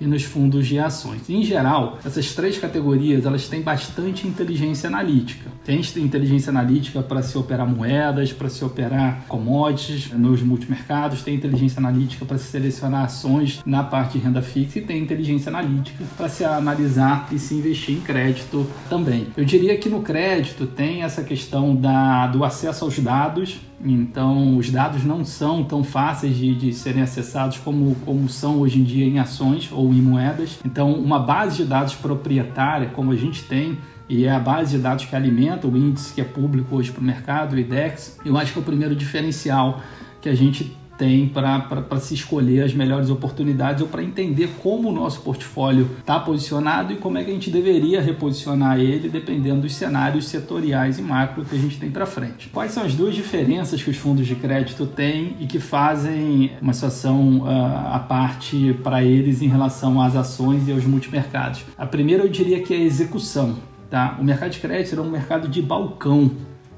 [0.00, 1.28] e nos fundos de ações.
[1.28, 5.50] Em geral, essas três categorias elas têm bastante inteligência analítica.
[5.64, 11.78] Tem inteligência analítica para se operar moedas, para se operar commodities nos multimercados, tem inteligência
[11.78, 16.28] analítica para se selecionar ações na parte de renda fixa e tem inteligência analítica para
[16.28, 19.26] se analisar e se investir em crédito também.
[19.36, 24.70] Eu diria que no crédito tem essa questão da, do acesso aos dados então, os
[24.70, 29.04] dados não são tão fáceis de, de, serem acessados como, como são hoje em dia
[29.04, 30.58] em ações ou em moedas.
[30.64, 34.82] Então, uma base de dados proprietária, como a gente tem, e é a base de
[34.82, 38.38] dados que alimenta o índice que é público hoje para o mercado, o IDEX, eu
[38.38, 39.80] acho que é o primeiro diferencial
[40.20, 44.92] que a gente tem para se escolher as melhores oportunidades ou para entender como o
[44.92, 49.74] nosso portfólio está posicionado e como é que a gente deveria reposicionar ele dependendo dos
[49.74, 52.48] cenários setoriais e macro que a gente tem para frente.
[52.48, 56.72] Quais são as duas diferenças que os fundos de crédito têm e que fazem uma
[56.72, 61.64] situação uh, à parte para eles em relação às ações e aos multimercados?
[61.76, 63.56] A primeira eu diria que é a execução.
[63.90, 64.16] Tá?
[64.20, 66.30] O mercado de crédito é um mercado de balcão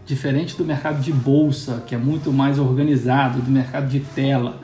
[0.09, 4.59] diferente do mercado de bolsa, que é muito mais organizado, do mercado de tela.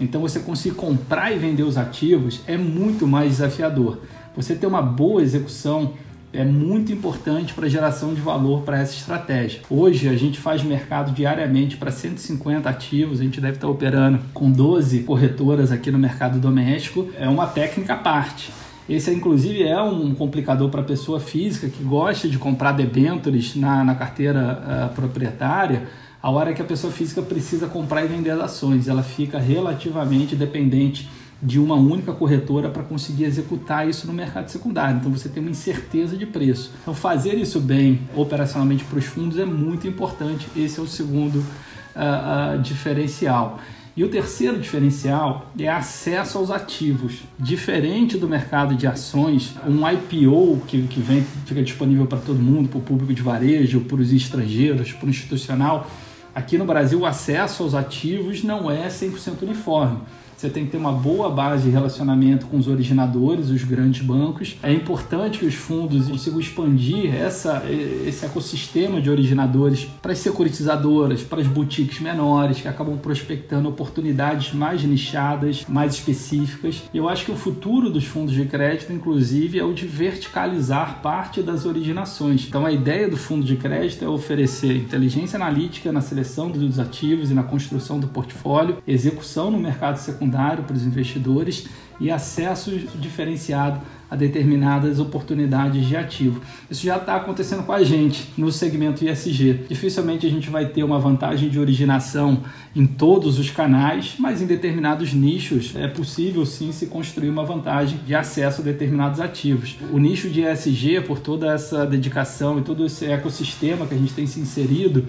[0.00, 4.00] Então você conseguir comprar e vender os ativos é muito mais desafiador.
[4.34, 5.92] Você ter uma boa execução
[6.32, 9.60] é muito importante para a geração de valor para essa estratégia.
[9.68, 14.50] Hoje a gente faz mercado diariamente para 150 ativos, a gente deve estar operando com
[14.50, 17.10] 12 corretoras aqui no mercado doméstico.
[17.18, 18.50] É uma técnica à parte.
[18.88, 23.82] Esse, inclusive, é um complicador para a pessoa física que gosta de comprar debêntures na,
[23.82, 25.88] na carteira uh, proprietária.
[26.22, 30.36] A hora que a pessoa física precisa comprar e vender as ações, ela fica relativamente
[30.36, 31.08] dependente
[31.42, 34.98] de uma única corretora para conseguir executar isso no mercado secundário.
[34.98, 36.72] Então você tem uma incerteza de preço.
[36.82, 40.46] Então fazer isso bem operacionalmente para os fundos é muito importante.
[40.56, 43.60] Esse é o segundo uh, uh, diferencial.
[43.96, 47.22] E o terceiro diferencial é acesso aos ativos.
[47.38, 52.68] Diferente do mercado de ações, um IPO que, que vem, fica disponível para todo mundo,
[52.68, 55.90] para o público de varejo, para os estrangeiros, para o institucional,
[56.34, 60.00] aqui no Brasil o acesso aos ativos não é 100% uniforme.
[60.36, 64.58] Você tem que ter uma boa base de relacionamento com os originadores, os grandes bancos.
[64.62, 67.64] É importante que os fundos consigam expandir essa,
[68.06, 74.52] esse ecossistema de originadores para as securitizadoras, para as boutiques menores, que acabam prospectando oportunidades
[74.52, 76.82] mais nichadas, mais específicas.
[76.92, 81.40] Eu acho que o futuro dos fundos de crédito, inclusive, é o de verticalizar parte
[81.40, 82.44] das originações.
[82.46, 87.30] Então, a ideia do fundo de crédito é oferecer inteligência analítica na seleção dos ativos
[87.30, 91.66] e na construção do portfólio, execução no mercado secundário secundário para os investidores
[91.98, 96.40] e acesso diferenciado a determinadas oportunidades de ativo.
[96.70, 99.64] Isso já está acontecendo com a gente no segmento ISG.
[99.68, 102.42] Dificilmente a gente vai ter uma vantagem de originação
[102.74, 107.98] em todos os canais, mas em determinados nichos é possível sim se construir uma vantagem
[108.06, 109.76] de acesso a determinados ativos.
[109.90, 114.12] O nicho de ESG, por toda essa dedicação e todo esse ecossistema que a gente
[114.12, 115.04] tem se inserido,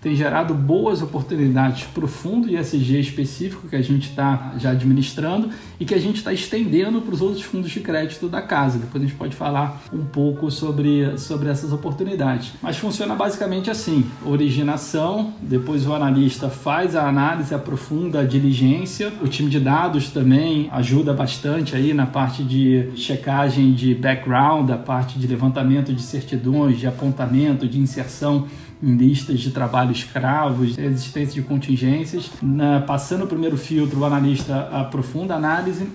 [0.00, 5.50] tem gerado boas oportunidades para o fundo ISG específico que a gente está já administrando
[5.78, 8.78] e que a gente está estendendo para os outros fundos de crédito da casa.
[8.78, 12.52] Depois a gente pode falar um pouco sobre, sobre essas oportunidades.
[12.62, 19.28] Mas funciona basicamente assim: originação, depois o analista faz a análise, aprofunda a diligência, o
[19.28, 25.18] time de dados também ajuda bastante aí na parte de checagem de background, a parte
[25.18, 28.46] de levantamento de certidões, de apontamento, de inserção
[28.82, 32.30] em listas de trabalho escravos, existência de contingências.
[32.42, 35.86] Na, passando o primeiro filtro, o analista aprofunda a análise,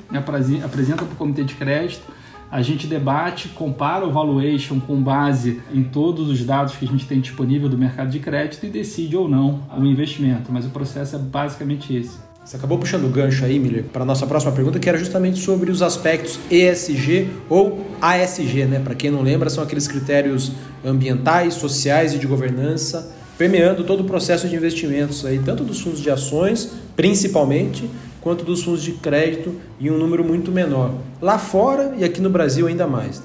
[0.63, 2.03] apresenta para o comitê de crédito,
[2.51, 7.05] a gente debate, compara o valuation com base em todos os dados que a gente
[7.05, 10.51] tem disponível do mercado de crédito e decide ou não o investimento.
[10.51, 12.17] Mas o processo é basicamente esse.
[12.45, 15.39] Você acabou puxando o gancho aí, Miller, para a nossa próxima pergunta, que era justamente
[15.39, 18.79] sobre os aspectos ESG ou ASG, né?
[18.79, 20.51] Para quem não lembra, são aqueles critérios
[20.86, 25.99] ambientais, sociais e de governança permeando todo o processo de investimentos aí, tanto dos fundos
[25.99, 27.89] de ações, principalmente,
[28.21, 30.93] quanto dos fundos de crédito em um número muito menor.
[31.19, 33.23] Lá fora e aqui no Brasil ainda mais.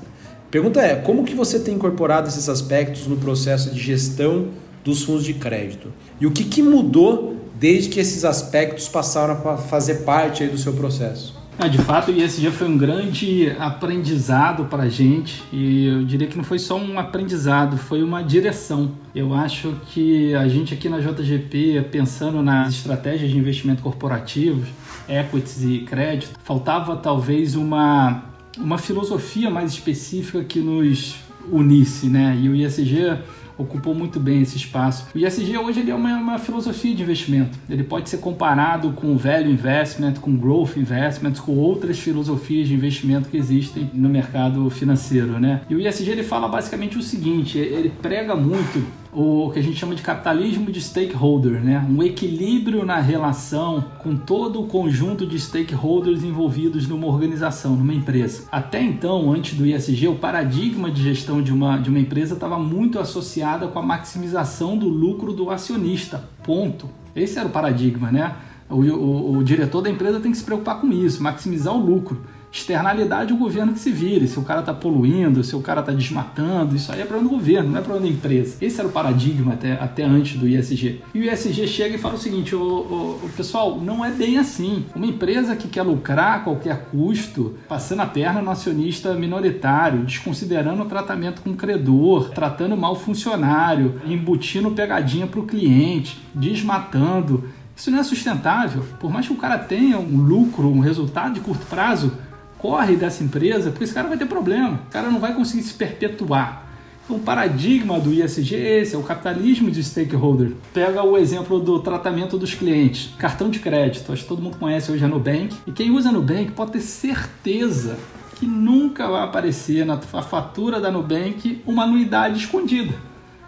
[0.50, 4.48] Pergunta é, como que você tem incorporado esses aspectos no processo de gestão
[4.82, 5.92] dos fundos de crédito?
[6.18, 10.72] E o que, que mudou desde que esses aspectos passaram a fazer parte do seu
[10.72, 11.38] processo?
[11.58, 16.26] Ah, de fato, o ISG foi um grande aprendizado para a gente e eu diria
[16.26, 18.92] que não foi só um aprendizado, foi uma direção.
[19.14, 24.68] Eu acho que a gente aqui na JGP, pensando nas estratégias de investimento corporativos,
[25.06, 28.24] equities e crédito, faltava talvez uma,
[28.56, 31.16] uma filosofia mais específica que nos
[31.52, 32.38] unisse, né?
[32.40, 33.18] E o ISG
[33.60, 35.06] ocupou muito bem esse espaço.
[35.14, 37.58] O ISG hoje ele é uma, uma, filosofia de investimento.
[37.68, 42.74] Ele pode ser comparado com o value investment, com growth investment, com outras filosofias de
[42.74, 45.62] investimento que existem no mercado financeiro, né?
[45.68, 49.76] E o ISG ele fala basicamente o seguinte, ele prega muito o que a gente
[49.76, 51.84] chama de capitalismo de stakeholder, né?
[51.88, 58.44] um equilíbrio na relação com todo o conjunto de stakeholders envolvidos numa organização, numa empresa.
[58.52, 62.58] Até então, antes do ISG, o paradigma de gestão de uma, de uma empresa estava
[62.58, 66.28] muito associada com a maximização do lucro do acionista.
[66.44, 66.88] Ponto.
[67.14, 68.34] Esse era o paradigma, né?
[68.68, 72.20] O, o, o diretor da empresa tem que se preocupar com isso, maximizar o lucro.
[72.52, 74.26] Externalidade, o governo que se vire.
[74.26, 77.36] Se o cara está poluindo, se o cara está desmatando, isso aí é problema do
[77.36, 78.56] governo, não é problema da empresa.
[78.60, 81.00] Esse era o paradigma até, até antes do ISG.
[81.14, 84.84] E o ISG chega e fala o seguinte: o, pessoal, não é bem assim.
[84.94, 90.82] Uma empresa que quer lucrar a qualquer custo, passando a perna no acionista minoritário, desconsiderando
[90.82, 97.44] o tratamento com o credor, tratando mal o funcionário, embutindo pegadinha para o cliente, desmatando.
[97.76, 98.84] Isso não é sustentável.
[98.98, 102.12] Por mais que o cara tenha um lucro, um resultado de curto prazo,
[102.60, 105.74] corre dessa empresa, porque esse cara vai ter problema, o cara não vai conseguir se
[105.74, 106.68] perpetuar.
[107.04, 110.52] Então, o paradigma do ISG é esse, é o capitalismo de stakeholder.
[110.72, 114.92] Pega o exemplo do tratamento dos clientes, cartão de crédito, acho que todo mundo conhece
[114.92, 117.98] hoje a Nubank, e quem usa Nubank pode ter certeza
[118.36, 122.94] que nunca vai aparecer na fatura da Nubank uma anuidade escondida.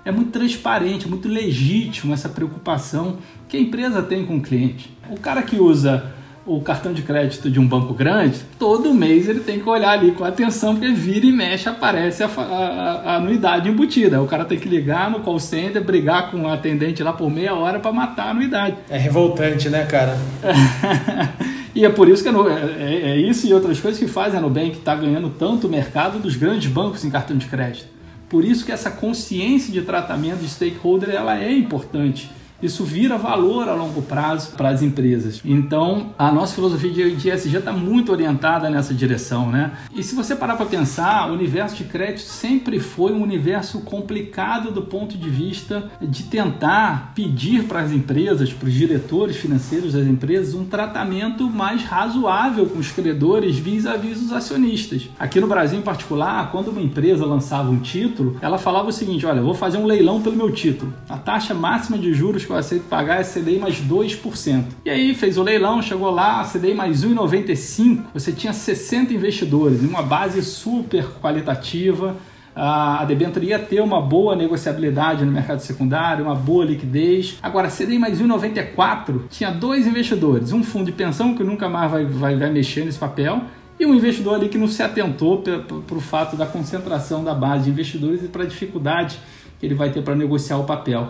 [0.04, 4.92] É muito transparente, é muito legítimo essa preocupação que a empresa tem com o cliente.
[5.08, 6.12] O cara que usa
[6.44, 10.12] o cartão de crédito de um banco grande, todo mês ele tem que olhar ali
[10.12, 14.20] com atenção, porque vira e mexe, aparece a, a, a anuidade embutida.
[14.20, 17.54] O cara tem que ligar no call center, brigar com o atendente lá por meia
[17.54, 18.76] hora para matar a anuidade.
[18.90, 20.18] É revoltante, né, cara?
[21.74, 24.42] e é por isso que é, é, é, isso e outras coisas que fazem a
[24.42, 27.86] Nubank estar tá ganhando tanto o mercado dos grandes bancos em cartão de crédito.
[28.28, 32.30] Por isso que essa consciência de tratamento de stakeholder ela é importante
[32.62, 35.40] isso vira valor a longo prazo para as empresas.
[35.44, 39.72] Então, a nossa filosofia de ESG está muito orientada nessa direção, né?
[39.94, 44.70] E se você parar para pensar, o universo de crédito sempre foi um universo complicado
[44.70, 50.06] do ponto de vista de tentar pedir para as empresas, para os diretores financeiros das
[50.06, 55.08] empresas, um tratamento mais razoável com os credores vis-à-vis -vis os acionistas.
[55.18, 59.26] Aqui no Brasil, em particular, quando uma empresa lançava um título, ela falava o seguinte:
[59.26, 60.92] olha, vou fazer um leilão pelo meu título.
[61.08, 64.64] A taxa máxima de juros eu aceito pagar é CDI mais 2%.
[64.84, 70.02] E aí fez o leilão, chegou lá, CDI mais 1,95, você tinha 60 investidores, uma
[70.02, 72.16] base super qualitativa,
[72.54, 77.38] a debênture ia ter uma boa negociabilidade no mercado secundário, uma boa liquidez.
[77.42, 82.04] Agora, CDI mais 1,94 tinha dois investidores, um fundo de pensão que nunca mais vai,
[82.04, 83.42] vai, vai mexer nesse papel
[83.80, 87.64] e um investidor ali que não se atentou para o fato da concentração da base
[87.64, 89.18] de investidores e para a dificuldade
[89.58, 91.08] que ele vai ter para negociar o papel.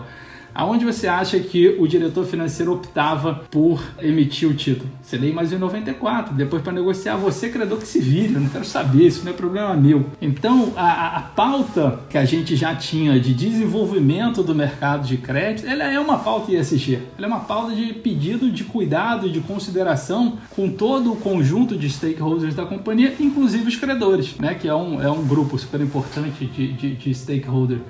[0.55, 4.89] Aonde você acha que o diretor financeiro optava por emitir o título?
[5.09, 6.33] CDI mais 1,94.
[6.33, 8.35] Depois, para negociar, você, credor, que se vire.
[8.35, 10.05] Eu não quero saber, isso não é problema meu.
[10.21, 15.67] Então, a, a pauta que a gente já tinha de desenvolvimento do mercado de crédito,
[15.67, 16.99] ela é uma pauta ISG.
[17.17, 21.89] Ela é uma pauta de pedido de cuidado de consideração com todo o conjunto de
[21.89, 24.53] stakeholders da companhia, inclusive os credores, né?
[24.53, 27.23] que é um, é um grupo super importante de, de, de.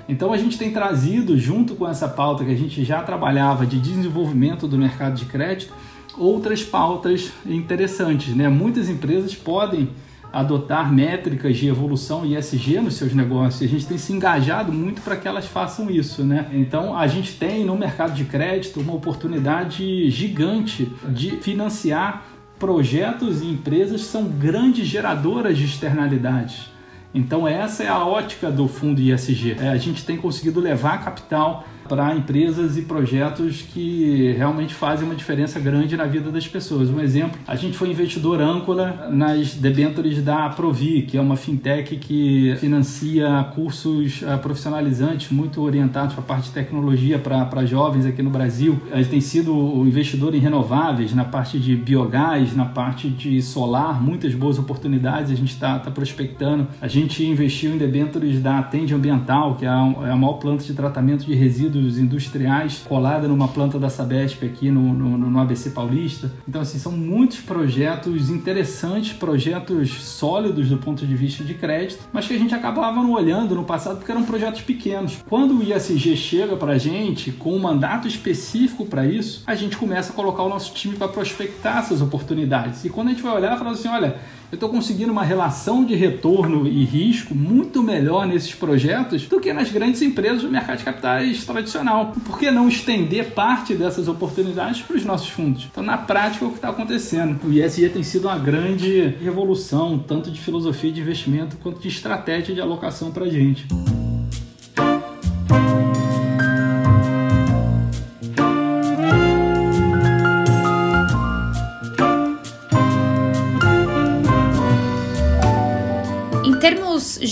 [0.08, 3.78] Então, a gente tem trazido, junto com essa pauta que a gente já trabalhava de
[3.78, 5.74] desenvolvimento do mercado de crédito,
[6.16, 8.34] outras pautas interessantes.
[8.34, 8.48] Né?
[8.48, 9.90] Muitas empresas podem
[10.32, 13.62] adotar métricas de evolução ESG nos seus negócios.
[13.62, 16.48] A gente tem se engajado muito para que elas façam isso, né?
[16.52, 22.24] Então a gente tem no mercado de crédito uma oportunidade gigante de financiar
[22.58, 26.68] projetos e empresas que são grandes geradoras de externalidades.
[27.14, 29.56] Então essa é a ótica do fundo ISG.
[29.60, 35.14] É, a gente tem conseguido levar capital para empresas e projetos que realmente fazem uma
[35.14, 36.90] diferença grande na vida das pessoas.
[36.90, 41.96] Um exemplo, a gente foi investidor âncora nas debêntures da Provi, que é uma fintech
[41.96, 48.22] que financia cursos uh, profissionalizantes muito orientados para a parte de tecnologia para jovens aqui
[48.22, 48.80] no Brasil.
[48.92, 49.52] A gente tem sido
[49.86, 55.34] investidor em renováveis, na parte de biogás, na parte de solar, muitas boas oportunidades a
[55.34, 56.66] gente está tá prospectando.
[56.80, 60.72] A gente investiu em debêntures da Atende Ambiental, que é a, é maior planta de
[60.72, 65.70] tratamento de resíduos resíduos industriais colada numa planta da Sabesp aqui no, no, no ABC
[65.70, 66.30] Paulista.
[66.48, 72.26] Então, assim, são muitos projetos interessantes, projetos sólidos do ponto de vista de crédito, mas
[72.26, 75.22] que a gente acabava não olhando no passado porque eram projetos pequenos.
[75.28, 79.76] Quando o ISG chega para a gente com um mandato específico para isso, a gente
[79.76, 82.84] começa a colocar o nosso time para prospectar essas oportunidades.
[82.84, 84.16] E quando a gente vai olhar, fala assim, olha,
[84.54, 89.52] eu estou conseguindo uma relação de retorno e risco muito melhor nesses projetos do que
[89.52, 92.12] nas grandes empresas do mercado de capitais tradicional.
[92.24, 95.66] Por que não estender parte dessas oportunidades para os nossos fundos?
[95.70, 97.44] Então, na prática, é o que está acontecendo.
[97.44, 102.54] O ISG tem sido uma grande revolução, tanto de filosofia de investimento quanto de estratégia
[102.54, 103.66] de alocação para a gente.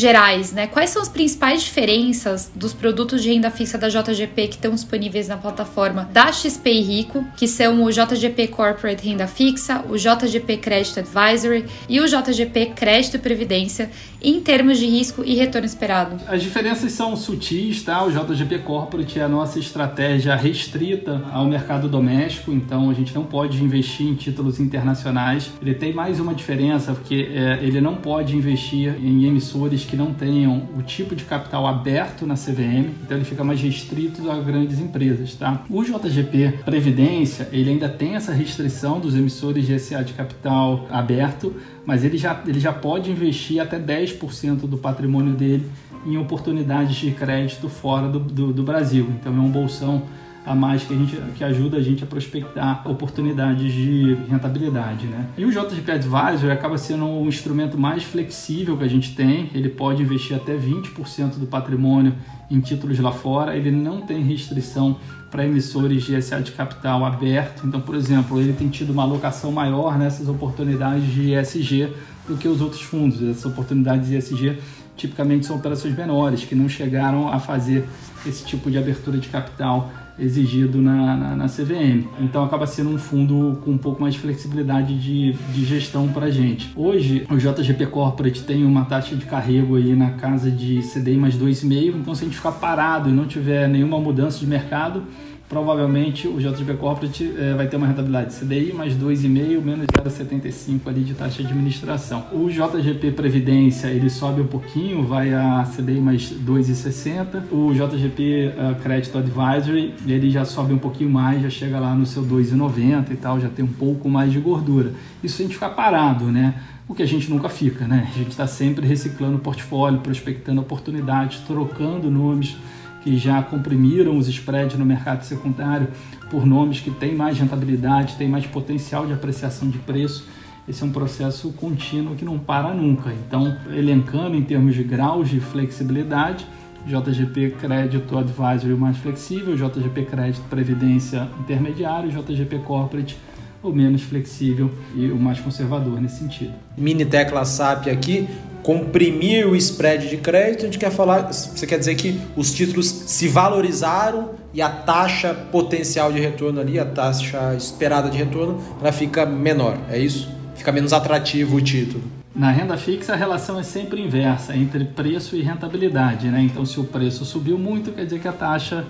[0.03, 0.67] Gerais, né?
[0.67, 5.29] Quais são as principais diferenças dos produtos de renda fixa da JGP que estão disponíveis
[5.29, 10.57] na plataforma da XP e Rico, que são o JGP Corporate Renda Fixa, o JGP
[10.57, 13.91] Credit Advisory e o JGP Crédito e Previdência,
[14.21, 16.21] em termos de risco e retorno esperado?
[16.27, 18.05] As diferenças são sutis, tá?
[18.05, 23.25] O JGP Corporate é a nossa estratégia restrita ao mercado doméstico, então a gente não
[23.25, 25.51] pode investir em títulos internacionais.
[25.61, 30.15] Ele tem mais uma diferença, porque é, ele não pode investir em emissores que não
[30.15, 34.79] tenham o tipo de capital aberto na CVM, então ele fica mais restrito a grandes
[34.79, 35.65] empresas, tá?
[35.69, 41.55] O JGP Previdência, ele ainda tem essa restrição dos emissores de SA de capital aberto,
[41.85, 45.71] mas ele já, ele já pode investir até 10% do patrimônio dele
[46.07, 49.11] em oportunidades de crédito fora do, do, do Brasil.
[49.21, 50.05] Então é um bolsão
[50.45, 55.07] a mais que, a gente, que ajuda a gente a prospectar oportunidades de rentabilidade.
[55.07, 55.27] Né?
[55.39, 59.69] E o JGP Advisor acaba sendo um instrumento mais flexível que a gente tem, ele
[59.69, 62.15] pode investir até 20% do patrimônio
[62.51, 64.97] em títulos lá fora, ele não tem restrição
[65.31, 67.67] para emissores de SA de capital aberto.
[67.67, 71.91] Então, por exemplo, ele tem tido uma alocação maior nessas oportunidades de ESG
[72.29, 73.23] do que os outros fundos.
[73.23, 74.59] Essas oportunidades de ESG
[74.95, 77.89] tipicamente são operações menores, que não chegaram a fazer
[78.27, 82.07] esse tipo de abertura de capital exigido na, na, na, CVM.
[82.21, 86.27] Então acaba sendo um fundo com um pouco mais de flexibilidade de, de gestão para
[86.27, 86.73] a gente.
[86.77, 91.37] Hoje o JGP Corporate tem uma taxa de carrego aí na casa de CDI mais
[91.37, 95.05] 2,5, então se a gente ficar parado e não tiver nenhuma mudança de mercado,
[95.53, 101.03] provavelmente o JGP Corporate é, vai ter uma rentabilidade CDI mais 2,5, menos 0,75 ali
[101.03, 102.25] de taxa de administração.
[102.33, 107.53] O JGP Previdência ele sobe um pouquinho, vai a CDI mais 2,60.
[107.53, 111.95] O JGP uh, eh, Credit Advisory ele já sobe um pouquinho mais, já chega lá
[111.95, 114.93] no seu 2,90 e tal, já tem um pouco mais de gordura.
[115.23, 116.55] Isso a gente ficar parado, né?
[116.89, 118.09] o que a gente nunca fica, né?
[118.13, 122.57] A gente está sempre reciclando o portfólio, prospectando oportunidades, trocando nomes
[123.03, 125.89] que já comprimiram os spreads no mercado secundário
[126.31, 130.27] por nomes que têm mais rentabilidade, têm mais potencial de apreciação de preço.
[130.69, 133.13] Esse é um processo contínuo que não para nunca.
[133.27, 136.47] Então, elencando em termos de graus de flexibilidade,
[136.87, 143.17] JGP Crédito Advisory mais flexível, JGP Crédito Previdência intermediário, JGP Corporate
[143.63, 146.53] o menos flexível e o mais conservador nesse sentido.
[146.77, 148.29] Mini tecla SAP aqui.
[148.63, 152.87] Comprimir o spread de crédito, a gente quer falar, você quer dizer que os títulos
[152.87, 158.93] se valorizaram e a taxa potencial de retorno ali, a taxa esperada de retorno, ela
[158.93, 160.29] fica menor, é isso?
[160.55, 162.05] Fica menos atrativo o título.
[162.35, 166.41] Na renda fixa a relação é sempre inversa entre preço e rentabilidade, né?
[166.43, 168.87] Então se o preço subiu muito, quer dizer que a taxa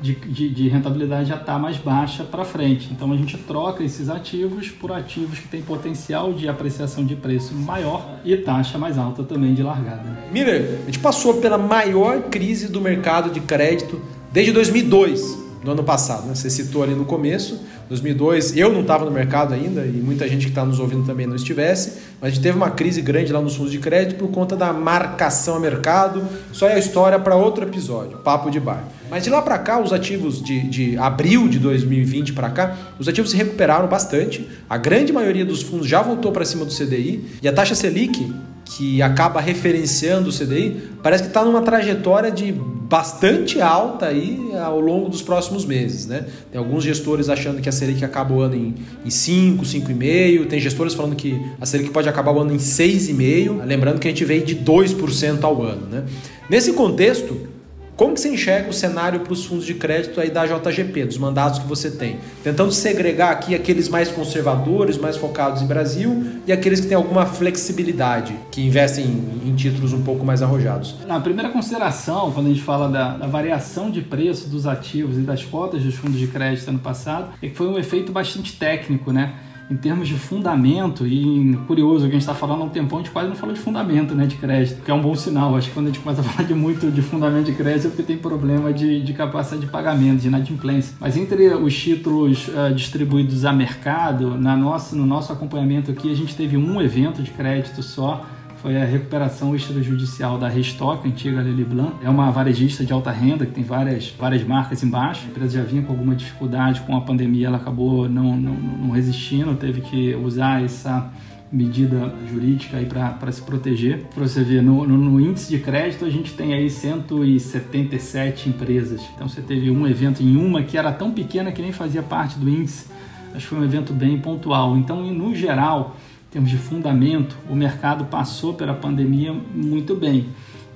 [0.00, 2.90] de, de, de rentabilidade já está mais baixa para frente.
[2.92, 7.54] Então a gente troca esses ativos por ativos que têm potencial de apreciação de preço
[7.54, 10.04] maior e taxa mais alta também de largada.
[10.32, 14.00] Miller, a gente passou pela maior crise do mercado de crédito
[14.32, 16.26] desde 2002 no ano passado.
[16.26, 16.34] Né?
[16.34, 20.44] Você citou ali no começo, 2002, eu não estava no mercado ainda e muita gente
[20.44, 23.40] que está nos ouvindo também não estivesse, mas a gente teve uma crise grande lá
[23.40, 26.22] nos fundos de crédito por conta da marcação a mercado.
[26.62, 28.84] Aí é a história para outro episódio, papo de bar.
[29.10, 33.08] Mas de lá para cá, os ativos de, de abril de 2020 para cá, os
[33.08, 34.48] ativos se recuperaram bastante.
[34.68, 38.32] A grande maioria dos fundos já voltou para cima do CDI e a taxa Selic
[38.64, 44.78] que acaba referenciando o CDI, parece que está numa trajetória de bastante alta aí ao
[44.80, 46.06] longo dos próximos meses.
[46.06, 46.26] Né?
[46.50, 50.60] Tem alguns gestores achando que a Selic acaba o ano em, em 5, 5,5, tem
[50.60, 54.24] gestores falando que a Selic pode acabar o ano em 6,5, lembrando que a gente
[54.24, 55.86] veio de 2% ao ano.
[55.90, 56.04] Né?
[56.48, 57.53] Nesse contexto,
[57.96, 61.18] como que você enxerga o cenário para os fundos de crédito aí da JGP, dos
[61.18, 62.18] mandatos que você tem?
[62.42, 67.24] Tentando segregar aqui aqueles mais conservadores, mais focados em Brasil e aqueles que têm alguma
[67.24, 70.96] flexibilidade, que investem em, títulos um pouco mais arrojados.
[71.06, 75.20] Na primeira consideração, quando a gente fala da, da, variação de preço dos ativos e
[75.20, 79.12] das cotas dos fundos de crédito ano passado, é que foi um efeito bastante técnico,
[79.12, 79.34] né?
[79.70, 83.10] Em termos de fundamento, e curioso, a gente está falando há um tempão, a gente
[83.10, 85.56] quase não falou de fundamento né, de crédito, que é um bom sinal.
[85.56, 87.90] Acho que quando a gente começa a falar de muito de fundamento de crédito é
[87.90, 90.94] porque tem problema de, de capacidade de pagamento, de inadimplência.
[91.00, 96.16] Mas entre os títulos uh, distribuídos a mercado, na nossa, no nosso acompanhamento aqui, a
[96.16, 98.24] gente teve um evento de crédito só
[98.64, 101.96] foi a recuperação extrajudicial da Restock, antiga Lely Blanc.
[102.02, 105.26] É uma varejista de alta renda que tem várias, várias marcas embaixo.
[105.26, 108.90] A empresa já vinha com alguma dificuldade com a pandemia, ela acabou não, não, não
[108.90, 111.12] resistindo, teve que usar essa
[111.52, 112.78] medida jurídica
[113.18, 114.06] para se proteger.
[114.14, 119.02] Para você ver, no, no, no, índice de crédito a gente tem aí 177 empresas.
[119.14, 122.38] Então você teve um evento em uma que era tão pequena que nem fazia parte
[122.38, 122.86] do índice.
[123.34, 124.74] Acho que foi um evento bem pontual.
[124.74, 125.96] Então, no geral,
[126.34, 130.26] termos de fundamento, o mercado passou pela pandemia muito bem.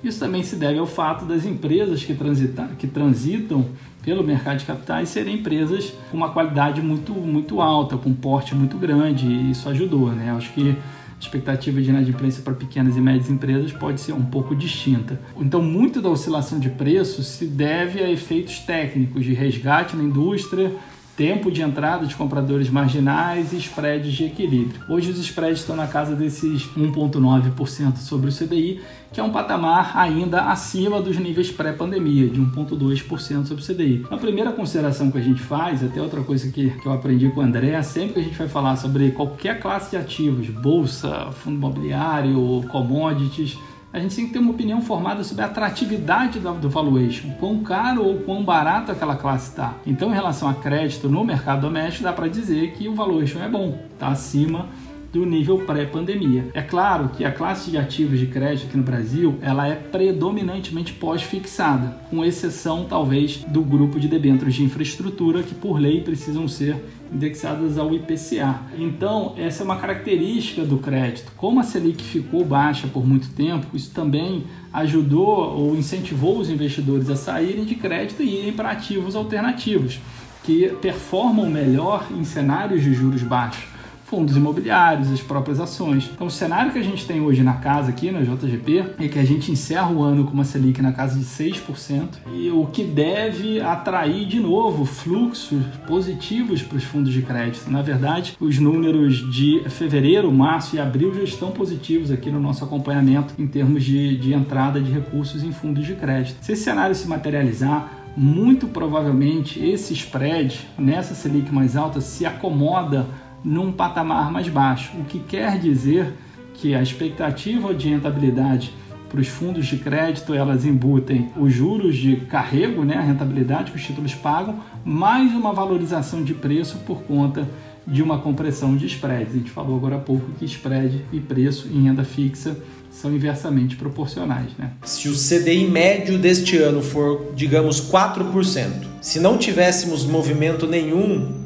[0.04, 3.66] Isso também se deve ao fato das empresas que, transita, que transitam
[4.00, 8.54] pelo mercado de capitais serem empresas com uma qualidade muito, muito alta, com um porte
[8.54, 10.12] muito grande, e isso ajudou.
[10.12, 10.30] Né?
[10.30, 14.54] Acho que a expectativa de inadimplência para pequenas e médias empresas pode ser um pouco
[14.54, 15.20] distinta.
[15.40, 20.72] Então, muito da oscilação de preços se deve a efeitos técnicos de resgate na indústria,
[21.18, 24.80] tempo de entrada de compradores marginais e spreads de equilíbrio.
[24.88, 28.80] Hoje os spreads estão na casa desses 1,9% sobre o CDI,
[29.12, 34.06] que é um patamar ainda acima dos níveis pré-pandemia, de 1,2% sobre o CDI.
[34.08, 37.40] A primeira consideração que a gente faz, até outra coisa que, que eu aprendi com
[37.40, 41.56] o André, sempre que a gente vai falar sobre qualquer classe de ativos, bolsa, fundo
[41.56, 43.58] imobiliário, commodities,
[43.92, 48.04] a gente tem que ter uma opinião formada sobre a atratividade do valuation, quão caro
[48.04, 49.74] ou quão barato aquela classe está.
[49.86, 53.48] Então, em relação a crédito no mercado doméstico, dá para dizer que o valuation é
[53.48, 54.66] bom, está acima
[55.12, 56.48] do nível pré-pandemia.
[56.52, 60.92] É claro que a classe de ativos de crédito aqui no Brasil, ela é predominantemente
[60.92, 66.76] pós-fixada, com exceção talvez do grupo de debêntures de infraestrutura que por lei precisam ser
[67.10, 68.60] indexadas ao IPCA.
[68.76, 71.32] Então, essa é uma característica do crédito.
[71.36, 77.08] Como a Selic ficou baixa por muito tempo, isso também ajudou ou incentivou os investidores
[77.08, 79.98] a saírem de crédito e irem para ativos alternativos,
[80.44, 83.77] que performam melhor em cenários de juros baixos
[84.08, 86.10] fundos imobiliários, as próprias ações.
[86.12, 89.18] Então, o cenário que a gente tem hoje na casa aqui, na JGP, é que
[89.18, 92.84] a gente encerra o ano com uma Selic na casa de 6%, e o que
[92.84, 97.70] deve atrair de novo fluxos positivos para os fundos de crédito.
[97.70, 102.64] Na verdade, os números de fevereiro, março e abril já estão positivos aqui no nosso
[102.64, 106.38] acompanhamento em termos de, de entrada de recursos em fundos de crédito.
[106.40, 113.06] Se esse cenário se materializar, muito provavelmente esse spread nessa Selic mais alta se acomoda
[113.44, 116.14] num patamar mais baixo, o que quer dizer
[116.54, 118.72] que a expectativa de rentabilidade
[119.08, 123.76] para os fundos de crédito elas embutem os juros de carrego, né, a rentabilidade que
[123.76, 127.48] os títulos pagam, mais uma valorização de preço por conta
[127.86, 129.34] de uma compressão de spreads.
[129.34, 132.56] A gente falou agora há pouco que spread e preço em renda fixa
[132.90, 134.50] são inversamente proporcionais.
[134.58, 134.72] Né?
[134.82, 141.37] Se o CDI médio deste ano for, digamos, 4%, se não tivéssemos movimento nenhum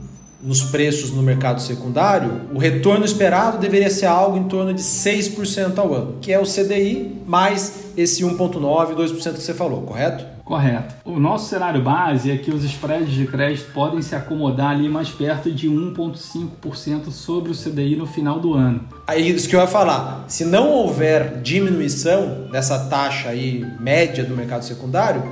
[0.42, 5.78] nos preços no mercado secundário, o retorno esperado deveria ser algo em torno de 6%
[5.78, 10.32] ao ano, que é o CDI mais esse 1,9%, 2% que você falou, correto?
[10.44, 10.94] Correto.
[11.04, 15.08] O nosso cenário base é que os spreads de crédito podem se acomodar ali mais
[15.08, 18.80] perto de 1,5% sobre o CDI no final do ano.
[19.06, 20.24] Aí isso que eu ia falar.
[20.26, 25.22] Se não houver diminuição dessa taxa aí média do mercado secundário,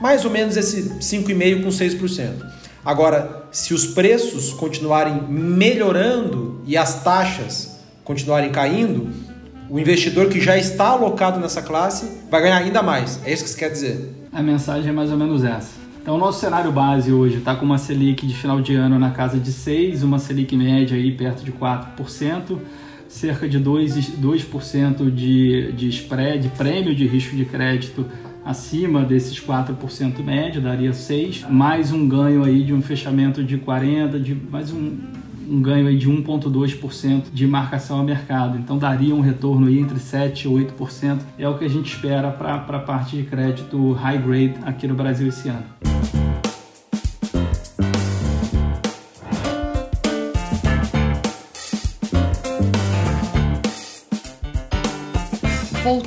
[0.00, 2.30] mais ou menos esse 5,5% com 6%.
[2.84, 9.08] Agora, se os preços continuarem melhorando e as taxas continuarem caindo,
[9.68, 13.20] o investidor que já está alocado nessa classe vai ganhar ainda mais.
[13.24, 14.14] É isso que você quer dizer?
[14.32, 15.80] A mensagem é mais ou menos essa.
[16.02, 19.10] Então, o nosso cenário base hoje está com uma Selic de final de ano na
[19.10, 22.58] casa de 6, uma Selic média aí perto de 4%,
[23.06, 28.06] cerca de 2%, 2 de, de spread, prêmio de risco de crédito
[28.44, 34.18] acima desses 4% médio, daria 6, mais um ganho aí de um fechamento de 40,
[34.18, 34.96] de mais um
[35.50, 38.56] um ganho aí de 1,2% de marcação a mercado.
[38.56, 41.18] Então daria um retorno aí entre 7% e 8%.
[41.36, 44.94] É o que a gente espera para a parte de crédito high grade aqui no
[44.94, 45.64] Brasil esse ano.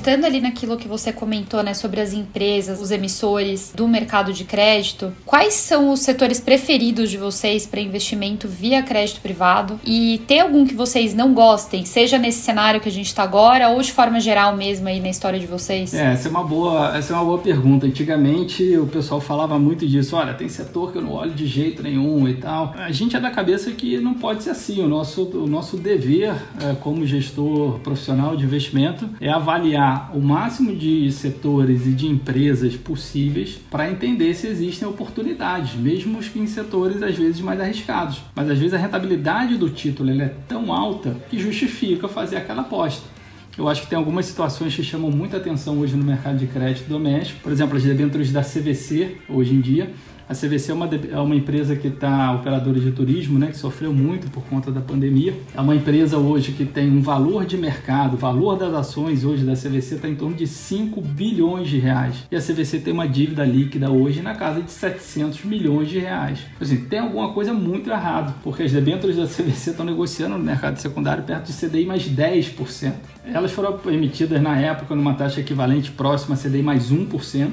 [0.03, 4.43] Voltando ali naquilo que você comentou, né, sobre as empresas, os emissores do mercado de
[4.43, 9.79] crédito, quais são os setores preferidos de vocês para investimento via crédito privado?
[9.85, 13.69] E tem algum que vocês não gostem, seja nesse cenário que a gente está agora
[13.69, 15.93] ou de forma geral mesmo aí na história de vocês?
[15.93, 17.85] É, essa é uma boa, essa é uma boa pergunta.
[17.85, 21.81] Antigamente o pessoal falava muito disso, olha, tem setor que eu não olho de jeito
[21.81, 22.75] nenhum e tal.
[22.77, 24.81] A gente é da cabeça que não pode ser assim.
[24.81, 30.75] O nosso, o nosso dever é, como gestor profissional de investimento é avaliar o máximo
[30.75, 37.15] de setores e de empresas possíveis para entender se existem oportunidades, mesmo em setores às
[37.15, 38.21] vezes mais arriscados.
[38.35, 43.13] Mas às vezes a rentabilidade do título é tão alta que justifica fazer aquela aposta.
[43.57, 46.87] Eu acho que tem algumas situações que chamam muita atenção hoje no mercado de crédito
[46.87, 49.91] doméstico, por exemplo, as debêntures da CVC hoje em dia
[50.28, 53.93] a CVC é uma, é uma empresa que está operadora de turismo, né, que sofreu
[53.93, 55.34] muito por conta da pandemia.
[55.53, 59.53] É uma empresa hoje que tem um valor de mercado, valor das ações hoje da
[59.53, 62.26] CVC está em torno de 5 bilhões de reais.
[62.32, 66.39] E a CVC tem uma dívida líquida hoje na casa de 700 milhões de reais.
[66.59, 70.78] Assim, tem alguma coisa muito errada, porque as debêntures da CVC estão negociando no mercado
[70.78, 72.93] secundário perto de CDI mais 10%.
[73.26, 77.49] Elas foram emitidas na época numa taxa equivalente próxima a CDI mais 1%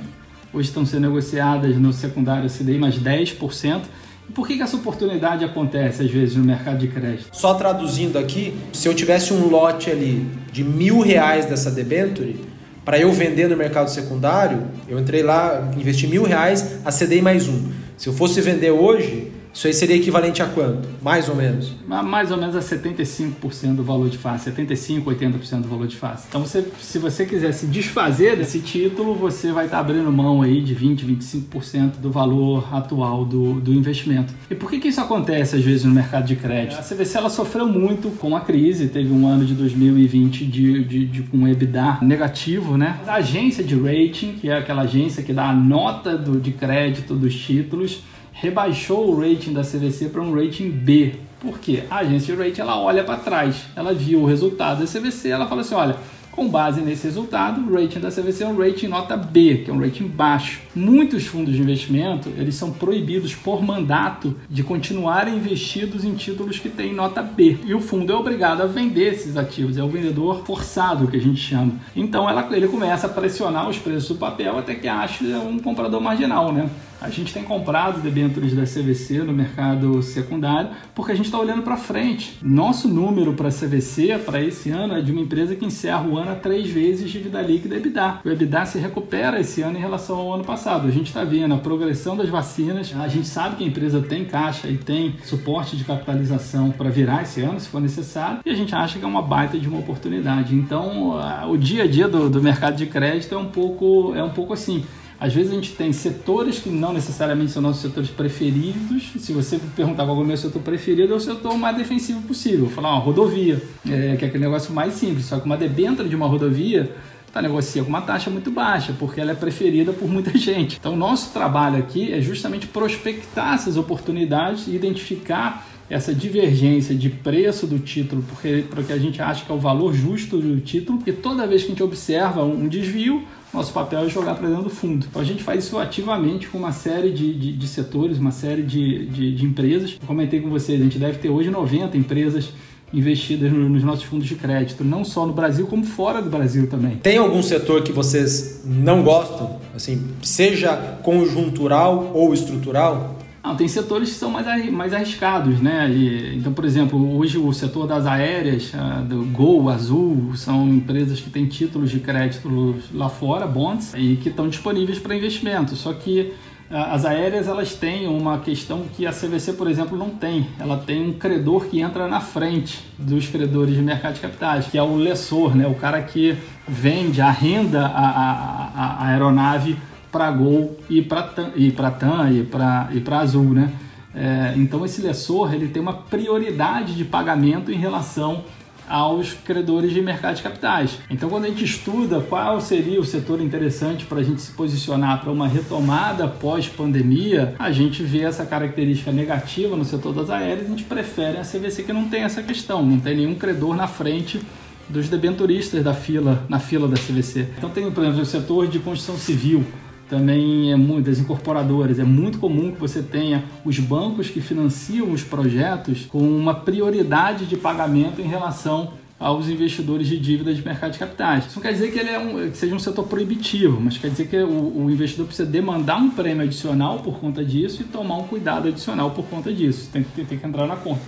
[0.53, 3.83] hoje estão sendo negociadas no secundário CDI mais 10%.
[4.29, 7.29] E por que, que essa oportunidade acontece às vezes no mercado de crédito?
[7.33, 12.37] Só traduzindo aqui, se eu tivesse um lote ali de mil reais dessa debenture,
[12.85, 17.49] para eu vender no mercado secundário, eu entrei lá, investi mil reais, a CDI mais
[17.49, 17.71] um.
[17.97, 20.89] Se eu fosse vender hoje, isso aí seria equivalente a quanto?
[21.03, 21.73] Mais ou menos?
[21.87, 26.27] Mais ou menos a 75% do valor de face, 75, 80% do valor de face.
[26.29, 30.61] Então, você, se você quiser se desfazer desse título, você vai estar abrindo mão aí
[30.61, 34.33] de 20, 25% do valor atual do, do investimento.
[34.49, 36.79] E por que, que isso acontece às vezes no mercado de crédito?
[36.79, 41.07] A CVC ela sofreu muito com a crise, teve um ano de 2020 de, de,
[41.07, 43.01] de um EBITDA negativo, né?
[43.07, 47.15] A agência de rating, que é aquela agência que dá a nota do, de crédito
[47.15, 48.03] dos títulos,
[48.33, 51.15] rebaixou o rating da CVC para um rating B.
[51.41, 51.85] Por quê?
[51.91, 55.47] A agência de rating ela olha para trás, ela viu o resultado da CVC, ela
[55.47, 55.97] fala assim, olha,
[56.31, 59.75] com base nesse resultado, o rating da CVC é um rating nota B, que é
[59.75, 60.61] um rating baixo.
[60.75, 66.69] Muitos fundos de investimento, eles são proibidos por mandato de continuarem investidos em títulos que
[66.69, 67.59] têm nota B.
[67.67, 71.21] E o fundo é obrigado a vender esses ativos, é o vendedor forçado que a
[71.21, 71.73] gente chama.
[71.97, 76.01] Então ela, ele começa a pressionar os preços do papel até que acha um comprador
[76.01, 76.71] marginal, né?
[77.01, 81.63] A gente tem comprado debêntures da CVC no mercado secundário porque a gente está olhando
[81.63, 82.37] para frente.
[82.43, 86.33] Nosso número para CVC para esse ano é de uma empresa que encerra o ano
[86.33, 88.21] a três vezes dívida líquida EBITDA.
[88.23, 90.87] O EBITDA se recupera esse ano em relação ao ano passado.
[90.87, 92.95] A gente está vendo a progressão das vacinas.
[92.95, 97.23] A gente sabe que a empresa tem caixa e tem suporte de capitalização para virar
[97.23, 98.41] esse ano, se for necessário.
[98.45, 100.55] E a gente acha que é uma baita de uma oportunidade.
[100.55, 104.31] Então, o dia a dia do, do mercado de crédito é um pouco, é um
[104.31, 104.85] pouco assim.
[105.21, 109.13] Às vezes a gente tem setores que não necessariamente são nossos setores preferidos.
[109.19, 112.61] Se você perguntar qual é o meu setor preferido, é o setor mais defensivo possível.
[112.61, 115.27] Vou falar uma rodovia, é, que é aquele negócio mais simples.
[115.27, 116.91] Só que uma debênture de uma rodovia
[117.27, 120.79] está negociando com uma taxa muito baixa, porque ela é preferida por muita gente.
[120.81, 127.67] Então, nosso trabalho aqui é justamente prospectar essas oportunidades e identificar essa divergência de preço
[127.67, 131.13] do título, porque, porque a gente acha que é o valor justo do título, e
[131.13, 134.71] toda vez que a gente observa um desvio, nosso papel é jogar para dentro do
[134.71, 135.07] fundo.
[135.09, 138.63] Então a gente faz isso ativamente com uma série de, de, de setores, uma série
[138.63, 139.97] de, de, de empresas.
[140.01, 142.53] Eu comentei com vocês, a gente deve ter hoje 90 empresas
[142.93, 146.97] investidas nos nossos fundos de crédito, não só no Brasil, como fora do Brasil também.
[146.97, 153.17] Tem algum setor que vocês não gostam, assim, seja conjuntural ou estrutural?
[153.43, 155.91] Não, tem setores que são mais, mais arriscados, né?
[155.91, 158.73] E, então, por exemplo, hoje o setor das aéreas,
[159.09, 164.29] do Gol, Azul, são empresas que têm títulos de crédito lá fora, bonds, e que
[164.29, 165.75] estão disponíveis para investimento.
[165.75, 166.33] Só que
[166.71, 170.47] as aéreas elas têm uma questão que a CVC, por exemplo, não tem.
[170.59, 174.79] Ela tem um credor que entra na frente dos credores de mercado de capitais, que
[174.79, 175.67] é o lessor, né?
[175.67, 176.37] o cara que
[176.69, 179.77] vende, arrenda a, a, a aeronave
[180.11, 183.73] para Gol e para e para TAM e para e para Azul, né?
[184.15, 188.45] É, então esse lessor ele tem uma prioridade de pagamento em relação
[188.91, 190.99] aos credores de mercado de capitais.
[191.09, 195.21] Então, quando a gente estuda qual seria o setor interessante para a gente se posicionar
[195.21, 200.71] para uma retomada pós-pandemia, a gente vê essa característica negativa no setor das aéreas, a
[200.71, 204.41] gente prefere a CVC que não tem essa questão, não tem nenhum credor na frente
[204.89, 207.47] dos debenturistas da fila, na fila da CVC.
[207.57, 209.65] Então tem, por exemplo, o setor de construção civil,
[210.11, 212.01] também é muito das incorporadoras.
[212.01, 217.47] É muito comum que você tenha os bancos que financiam os projetos com uma prioridade
[217.47, 221.47] de pagamento em relação aos investidores de dívida de mercado de capitais.
[221.47, 224.09] Isso não quer dizer que ele é um, que seja um setor proibitivo, mas quer
[224.09, 228.17] dizer que o, o, investidor precisa demandar um prêmio adicional por conta disso e tomar
[228.17, 229.91] um cuidado adicional por conta disso.
[229.93, 231.03] Tem, tem, tem que entrar na conta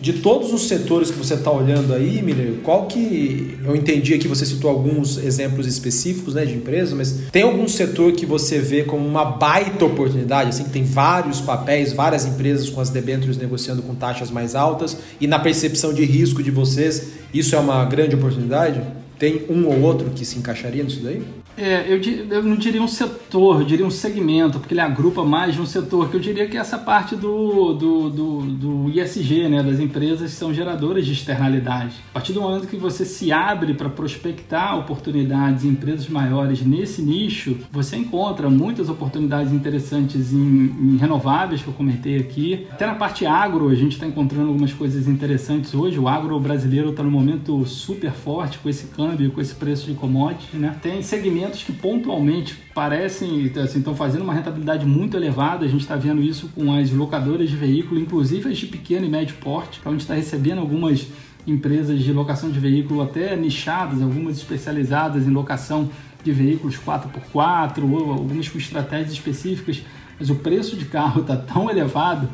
[0.00, 3.58] de todos os setores que você está olhando aí, Miller, qual que.
[3.62, 8.12] Eu entendi que você citou alguns exemplos específicos né, de empresas, mas tem algum setor
[8.12, 12.80] que você vê como uma baita oportunidade, assim, que tem vários papéis, várias empresas com
[12.80, 17.54] as debêntures negociando com taxas mais altas, e na percepção de risco de vocês, isso
[17.54, 18.80] é uma grande oportunidade?
[19.18, 21.22] Tem um ou outro que se encaixaria nisso daí?
[21.56, 25.54] É, eu, eu, não diria um setor, eu diria um segmento, porque ele agrupa mais
[25.54, 29.62] de um setor, que eu diria que essa parte do, do, do, do ISG, né,
[29.62, 31.96] das empresas são geradoras de externalidade.
[32.10, 37.02] A partir do momento que você se abre para prospectar oportunidades em empresas maiores nesse
[37.02, 42.66] nicho, você encontra muitas oportunidades interessantes em, em renováveis, que eu comentei aqui.
[42.70, 45.98] Até na parte agro, a gente está encontrando algumas coisas interessantes hoje.
[45.98, 49.94] O agro brasileiro está num momento super forte com esse câmbio, com esse preço de
[49.94, 50.58] commodities.
[50.58, 50.74] Né?
[50.80, 55.64] Tem segmentos segmentos que pontualmente parecem assim, estão fazendo uma rentabilidade muito elevada.
[55.64, 59.08] A gente está vendo isso com as locadoras de veículo, inclusive as de pequeno e
[59.08, 61.06] médio porte, onde está recebendo algumas
[61.46, 65.88] empresas de locação de veículo até nichadas, algumas especializadas em locação
[66.22, 69.82] de veículos 4x4 ou algumas com estratégias específicas,
[70.18, 72.28] mas o preço de carro está tão elevado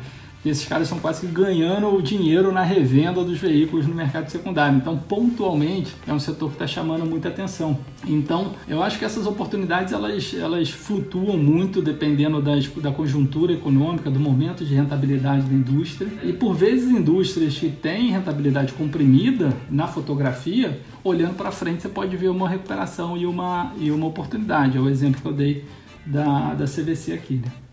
[0.45, 4.77] esses caras estão quase que ganhando o dinheiro na revenda dos veículos no mercado secundário.
[4.77, 7.77] Então, pontualmente, é um setor que está chamando muita atenção.
[8.07, 14.09] Então, eu acho que essas oportunidades elas, elas flutuam muito dependendo das, da conjuntura econômica,
[14.09, 16.09] do momento de rentabilidade da indústria.
[16.23, 22.15] E por vezes, indústrias que têm rentabilidade comprimida na fotografia, olhando para frente, você pode
[22.15, 24.77] ver uma recuperação e uma, e uma oportunidade.
[24.77, 25.65] É o exemplo que eu dei
[26.05, 27.35] da, da CVC aqui.
[27.35, 27.66] Né?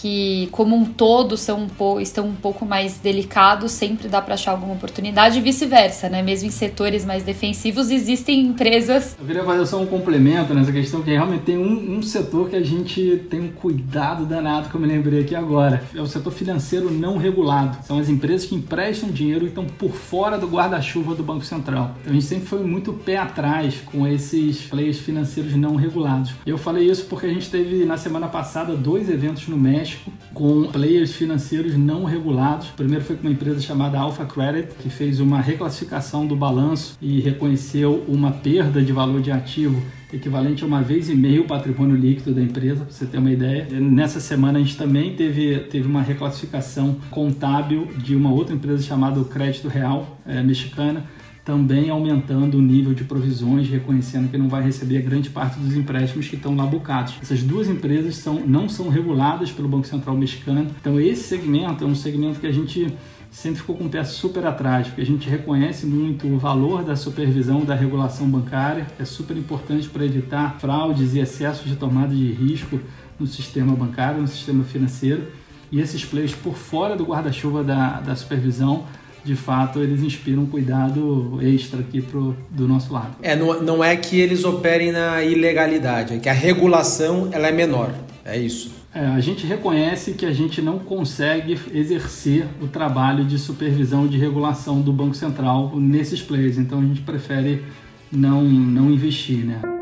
[0.00, 4.52] Que como um todo são um estão um pouco mais delicados, sempre dá para achar
[4.52, 6.22] alguma oportunidade e vice-versa, né?
[6.22, 9.16] Mesmo em setores mais defensivos existem empresas.
[9.20, 12.56] Eu queria fazer só um complemento nessa questão que realmente tem um, um setor que
[12.56, 16.32] a gente tem um cuidado danado, que eu me lembrei aqui agora, é o setor
[16.32, 17.84] financeiro não regulado.
[17.84, 21.94] São as empresas que emprestam dinheiro e estão por fora do guarda-chuva do Banco Central.
[22.00, 26.32] Então a gente sempre foi muito pé atrás com esses players financeiros não regulados.
[26.46, 30.12] Eu falei isso porque a gente teve na semana passada dois eventos no México México
[30.32, 32.68] com players financeiros não regulados.
[32.70, 36.96] O primeiro foi com uma empresa chamada Alpha Credit, que fez uma reclassificação do balanço
[37.00, 39.82] e reconheceu uma perda de valor de ativo
[40.12, 43.30] equivalente a uma vez e meio o patrimônio líquido da empresa, para você ter uma
[43.30, 43.68] ideia.
[43.70, 49.22] Nessa semana a gente também teve, teve uma reclassificação contábil de uma outra empresa chamada
[49.24, 51.04] Crédito Real é, Mexicana,
[51.44, 56.28] também aumentando o nível de provisões, reconhecendo que não vai receber grande parte dos empréstimos
[56.28, 57.14] que estão lá bocados.
[57.22, 61.86] Essas duas empresas são, não são reguladas pelo Banco Central mexicano, então esse segmento é
[61.86, 62.92] um segmento que a gente
[63.30, 66.96] sempre ficou com o pé super atrás, porque a gente reconhece muito o valor da
[66.96, 72.32] supervisão da regulação bancária, é super importante para evitar fraudes e excessos de tomada de
[72.32, 72.80] risco
[73.18, 75.28] no sistema bancário, no sistema financeiro.
[75.70, 78.86] E esses players por fora do guarda-chuva da, da supervisão
[79.24, 83.16] de fato eles inspiram um cuidado extra aqui pro, do nosso lado.
[83.22, 87.52] É, não, não é que eles operem na ilegalidade, é que a regulação ela é
[87.52, 87.92] menor,
[88.24, 88.80] é isso.
[88.92, 94.08] É, a gente reconhece que a gente não consegue exercer o trabalho de supervisão e
[94.08, 97.62] de regulação do Banco Central nesses players, então a gente prefere
[98.10, 99.79] não, não investir, né?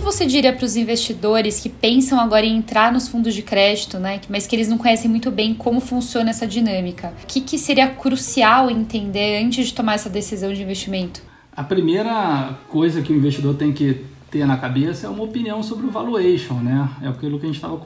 [0.00, 4.20] Você diria para os investidores que pensam agora em entrar nos fundos de crédito, né,
[4.28, 7.12] mas que eles não conhecem muito bem como funciona essa dinâmica?
[7.22, 11.22] O que, que seria crucial entender antes de tomar essa decisão de investimento?
[11.54, 15.86] A primeira coisa que o investidor tem que ter na cabeça é uma opinião sobre
[15.86, 16.88] o valuation, né?
[17.02, 17.76] É aquilo que a gente estava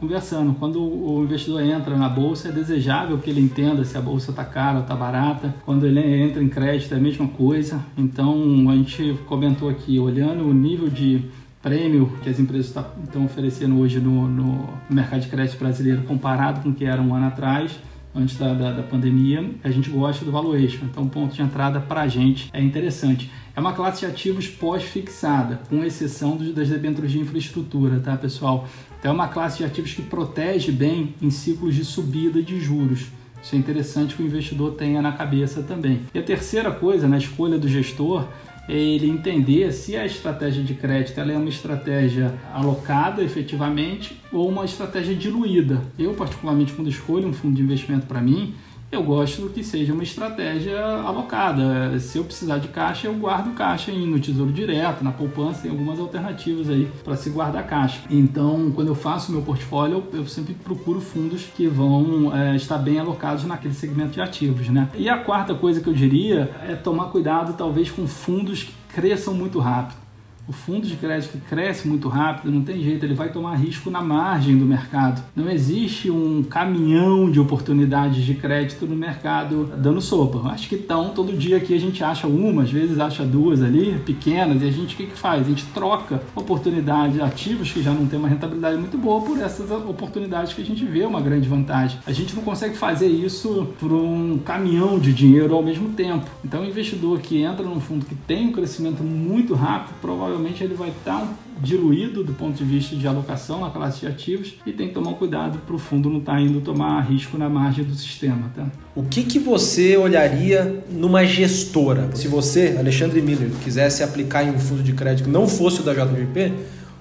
[0.00, 0.54] conversando.
[0.54, 4.44] Quando o investidor entra na bolsa, é desejável que ele entenda se a bolsa está
[4.44, 5.52] cara ou está barata.
[5.64, 7.84] Quando ele entra em crédito, é a mesma coisa.
[7.98, 11.24] Então, a gente comentou aqui, olhando o nível de
[11.66, 16.60] prêmio que as empresas tá, estão oferecendo hoje no, no, mercado de crédito brasileiro comparado
[16.60, 17.72] com o que era um ano atrás,
[18.14, 20.84] antes da, da, da, pandemia, a gente gosta do valuation.
[20.84, 23.32] Então, ponto de entrada para a gente é interessante.
[23.56, 28.68] É uma classe de ativos pós-fixada, com exceção das debêntures de infraestrutura, tá, pessoal?
[29.00, 33.08] Então, é uma classe de ativos que protege bem em ciclos de subida de juros.
[33.42, 36.02] Isso é interessante que o investidor tenha na cabeça também.
[36.14, 38.24] E a terceira coisa na escolha do gestor
[38.68, 45.14] ele entender se a estratégia de crédito é uma estratégia alocada efetivamente ou uma estratégia
[45.14, 45.82] diluída.
[45.98, 48.54] Eu, particularmente, quando escolho um fundo de investimento para mim,
[48.96, 51.98] eu gosto que seja uma estratégia alocada.
[52.00, 56.00] Se eu precisar de caixa, eu guardo caixa no Tesouro Direto, na poupança, tem algumas
[56.00, 58.00] alternativas aí para se guardar caixa.
[58.10, 62.78] Então, quando eu faço meu portfólio, eu, eu sempre procuro fundos que vão é, estar
[62.78, 64.88] bem alocados naquele segmento de ativos, né?
[64.94, 69.34] E a quarta coisa que eu diria é tomar cuidado, talvez, com fundos que cresçam
[69.34, 70.05] muito rápido.
[70.48, 73.90] O fundo de crédito que cresce muito rápido, não tem jeito, ele vai tomar risco
[73.90, 75.22] na margem do mercado.
[75.34, 80.48] Não existe um caminhão de oportunidades de crédito no mercado dando sopa.
[80.48, 83.98] Acho que estão, todo dia aqui a gente acha uma, às vezes acha duas ali,
[84.06, 85.42] pequenas, e a gente o que, que faz?
[85.42, 89.68] A gente troca oportunidades ativos que já não tem uma rentabilidade muito boa por essas
[89.70, 91.98] oportunidades que a gente vê uma grande vantagem.
[92.06, 96.24] A gente não consegue fazer isso por um caminhão de dinheiro ao mesmo tempo.
[96.44, 100.62] Então, o investidor que entra num fundo que tem um crescimento muito rápido, provavelmente provavelmente
[100.62, 101.26] ele vai estar
[101.62, 105.14] diluído do ponto de vista de alocação na classe de ativos e tem que tomar
[105.14, 108.50] cuidado para o fundo não estar tá indo tomar risco na margem do sistema.
[108.54, 108.66] Tá?
[108.94, 112.10] O que, que você olharia numa gestora?
[112.14, 115.82] Se você, Alexandre Miller, quisesse aplicar em um fundo de crédito que não fosse o
[115.82, 116.52] da JGP,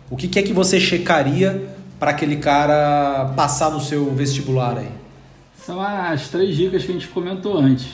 [0.09, 5.05] o que, que é que você checaria para aquele cara passar no seu vestibular aí?
[5.66, 7.88] São as três dicas que a gente comentou antes.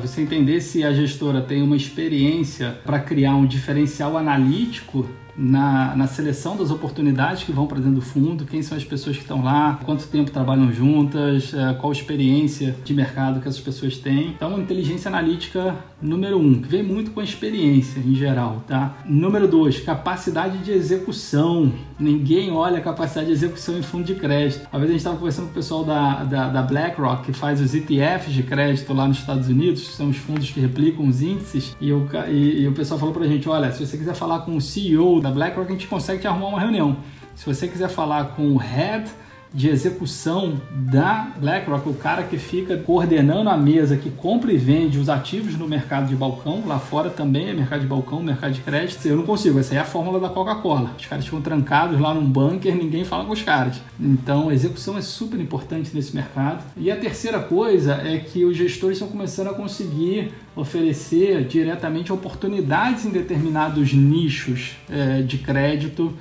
[0.00, 6.06] Você entender se a gestora tem uma experiência para criar um diferencial analítico na, na
[6.06, 9.42] seleção das oportunidades que vão para dentro do fundo, quem são as pessoas que estão
[9.42, 14.28] lá, quanto tempo trabalham juntas, é, qual experiência de mercado que essas pessoas têm.
[14.28, 18.96] Então, inteligência analítica número um, que vem muito com a experiência em geral, tá?
[19.06, 21.72] Número dois, capacidade de execução.
[21.98, 24.68] Ninguém olha a capacidade de execução em fundo de crédito.
[24.72, 27.60] Uma vez a gente estava conversando com o pessoal da, da, da BlackRock, que faz
[27.60, 31.22] os ETFs de crédito lá nos Estados Unidos, que são os fundos que replicam os
[31.22, 34.14] índices, e o, e, e o pessoal falou para a gente, olha, se você quiser
[34.14, 36.96] falar com o CEO da BlackRock, a gente consegue te arrumar uma reunião.
[37.34, 39.10] Se você quiser falar com o head
[39.54, 44.98] de execução da BlackRock, o cara que fica coordenando a mesa que compra e vende
[44.98, 48.60] os ativos no mercado de balcão, lá fora também é mercado de balcão, mercado de
[48.60, 49.06] crédito.
[49.06, 50.92] Eu não consigo, essa é a fórmula da Coca-Cola.
[50.98, 53.80] Os caras ficam trancados lá num bunker, ninguém fala com os caras.
[54.00, 56.64] Então, a execução é super importante nesse mercado.
[56.76, 63.04] E a terceira coisa é que os gestores estão começando a conseguir oferecer diretamente oportunidades
[63.04, 66.12] em determinados nichos é, de crédito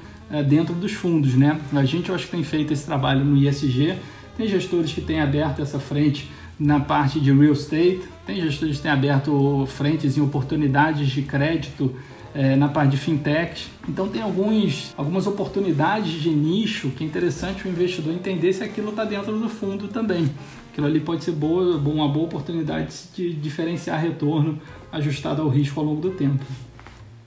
[0.47, 1.59] dentro dos fundos, né?
[1.73, 3.97] A gente, eu acho que tem feito esse trabalho no ISG,
[4.37, 6.29] tem gestores que têm aberto essa frente
[6.59, 11.95] na parte de real estate, tem gestores que têm aberto frentes em oportunidades de crédito
[12.33, 13.67] é, na parte de fintech.
[13.87, 18.89] Então tem alguns, algumas oportunidades de nicho que é interessante o investidor entender se aquilo
[18.89, 20.29] está dentro do fundo também.
[20.71, 24.59] Aquilo ali pode ser boa, uma boa oportunidade de diferenciar retorno
[24.91, 26.45] ajustado ao risco ao longo do tempo.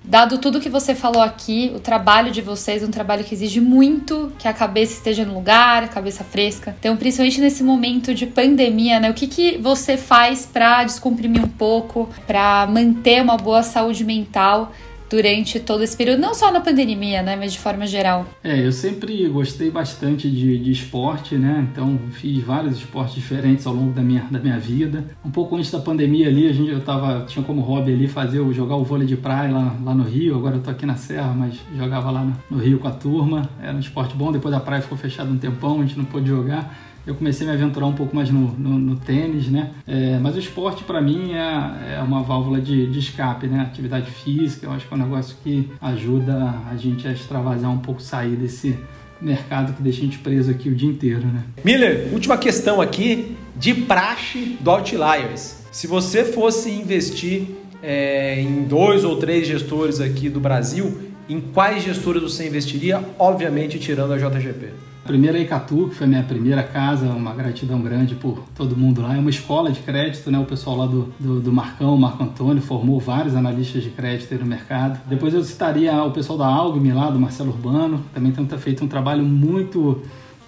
[0.06, 3.58] Dado tudo que você falou aqui, o trabalho de vocês é um trabalho que exige
[3.58, 6.76] muito que a cabeça esteja no lugar, a cabeça fresca.
[6.78, 9.10] Então, principalmente nesse momento de pandemia, né?
[9.10, 14.72] O que, que você faz para descomprimir um pouco, para manter uma boa saúde mental?
[15.08, 18.26] Durante todo esse período, não só na pandemia, né, mas de forma geral.
[18.42, 23.74] É, eu sempre gostei bastante de, de esporte, né, então fiz vários esportes diferentes ao
[23.74, 25.04] longo da minha, da minha vida.
[25.24, 28.44] Um pouco antes da pandemia ali, a gente, eu tava, tinha como hobby ali fazer,
[28.52, 31.32] jogar o vôlei de praia lá, lá no Rio, agora eu tô aqui na Serra,
[31.34, 34.60] mas jogava lá no, no Rio com a turma, era um esporte bom, depois a
[34.60, 36.93] praia ficou fechada um tempão, a gente não pôde jogar.
[37.06, 39.70] Eu comecei a me aventurar um pouco mais no, no, no tênis, né?
[39.86, 43.60] É, mas o esporte para mim é, é, uma válvula de, de, escape, né?
[43.60, 47.78] Atividade física, eu acho que é um negócio que ajuda a gente a extravasar um
[47.78, 48.78] pouco, sair desse
[49.20, 51.44] mercado que deixa a gente preso aqui o dia inteiro, né?
[51.64, 55.62] Miller, última questão aqui de praxe do Outliers.
[55.70, 57.48] Se você fosse investir
[57.82, 63.02] é, em dois ou três gestores aqui do Brasil, em quais gestores você investiria?
[63.18, 64.93] Obviamente tirando a JGP.
[65.04, 69.02] Primeiro a Icatu, que foi a minha primeira casa, uma gratidão grande por todo mundo
[69.02, 69.14] lá.
[69.16, 70.38] É uma escola de crédito, né?
[70.38, 74.46] O pessoal lá do, do, do Marcão, Marco Antônio, formou vários analistas de crédito no
[74.46, 75.00] mercado.
[75.06, 78.88] Depois eu citaria o pessoal da Algme lá, do Marcelo Urbano, também tem feito um
[78.88, 80.00] trabalho muito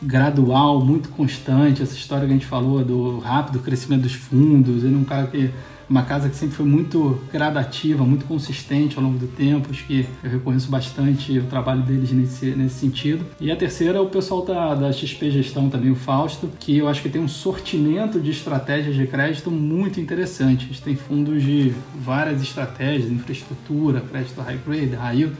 [0.02, 1.82] gradual, muito constante.
[1.82, 5.26] Essa história que a gente falou do rápido crescimento dos fundos, ele é um cara
[5.26, 5.50] que
[5.88, 10.06] uma casa que sempre foi muito gradativa, muito consistente ao longo do tempo, acho que
[10.22, 13.24] eu reconheço bastante o trabalho deles nesse, nesse sentido.
[13.40, 16.88] E a terceira é o pessoal da, da XP Gestão também, o Fausto, que eu
[16.88, 20.66] acho que tem um sortimento de estratégias de crédito muito interessante.
[20.66, 25.36] Eles têm fundos de várias estratégias, infraestrutura, crédito high grade, high yield.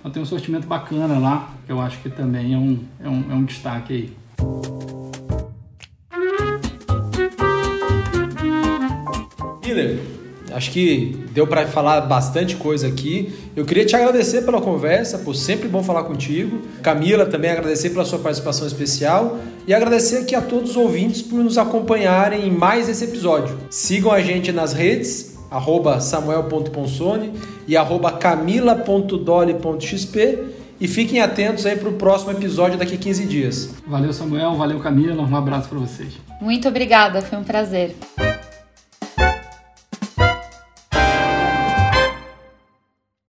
[0.00, 3.24] Então tem um sortimento bacana lá, que eu acho que também é um, é um,
[3.30, 4.81] é um destaque aí.
[10.54, 13.32] Acho que deu para falar bastante coisa aqui.
[13.56, 16.60] Eu queria te agradecer pela conversa, por sempre bom falar contigo.
[16.82, 21.42] Camila, também agradecer pela sua participação especial e agradecer aqui a todos os ouvintes por
[21.42, 23.58] nos acompanharem em mais esse episódio.
[23.70, 27.32] Sigam a gente nas redes, arroba samuel.ponsone
[27.66, 33.70] e arroba camila.doli.xp e fiquem atentos aí para o próximo episódio daqui a 15 dias.
[33.86, 34.56] Valeu, Samuel.
[34.56, 35.22] Valeu, Camila.
[35.22, 36.14] Um abraço para vocês.
[36.40, 37.22] Muito obrigada.
[37.22, 37.94] Foi um prazer.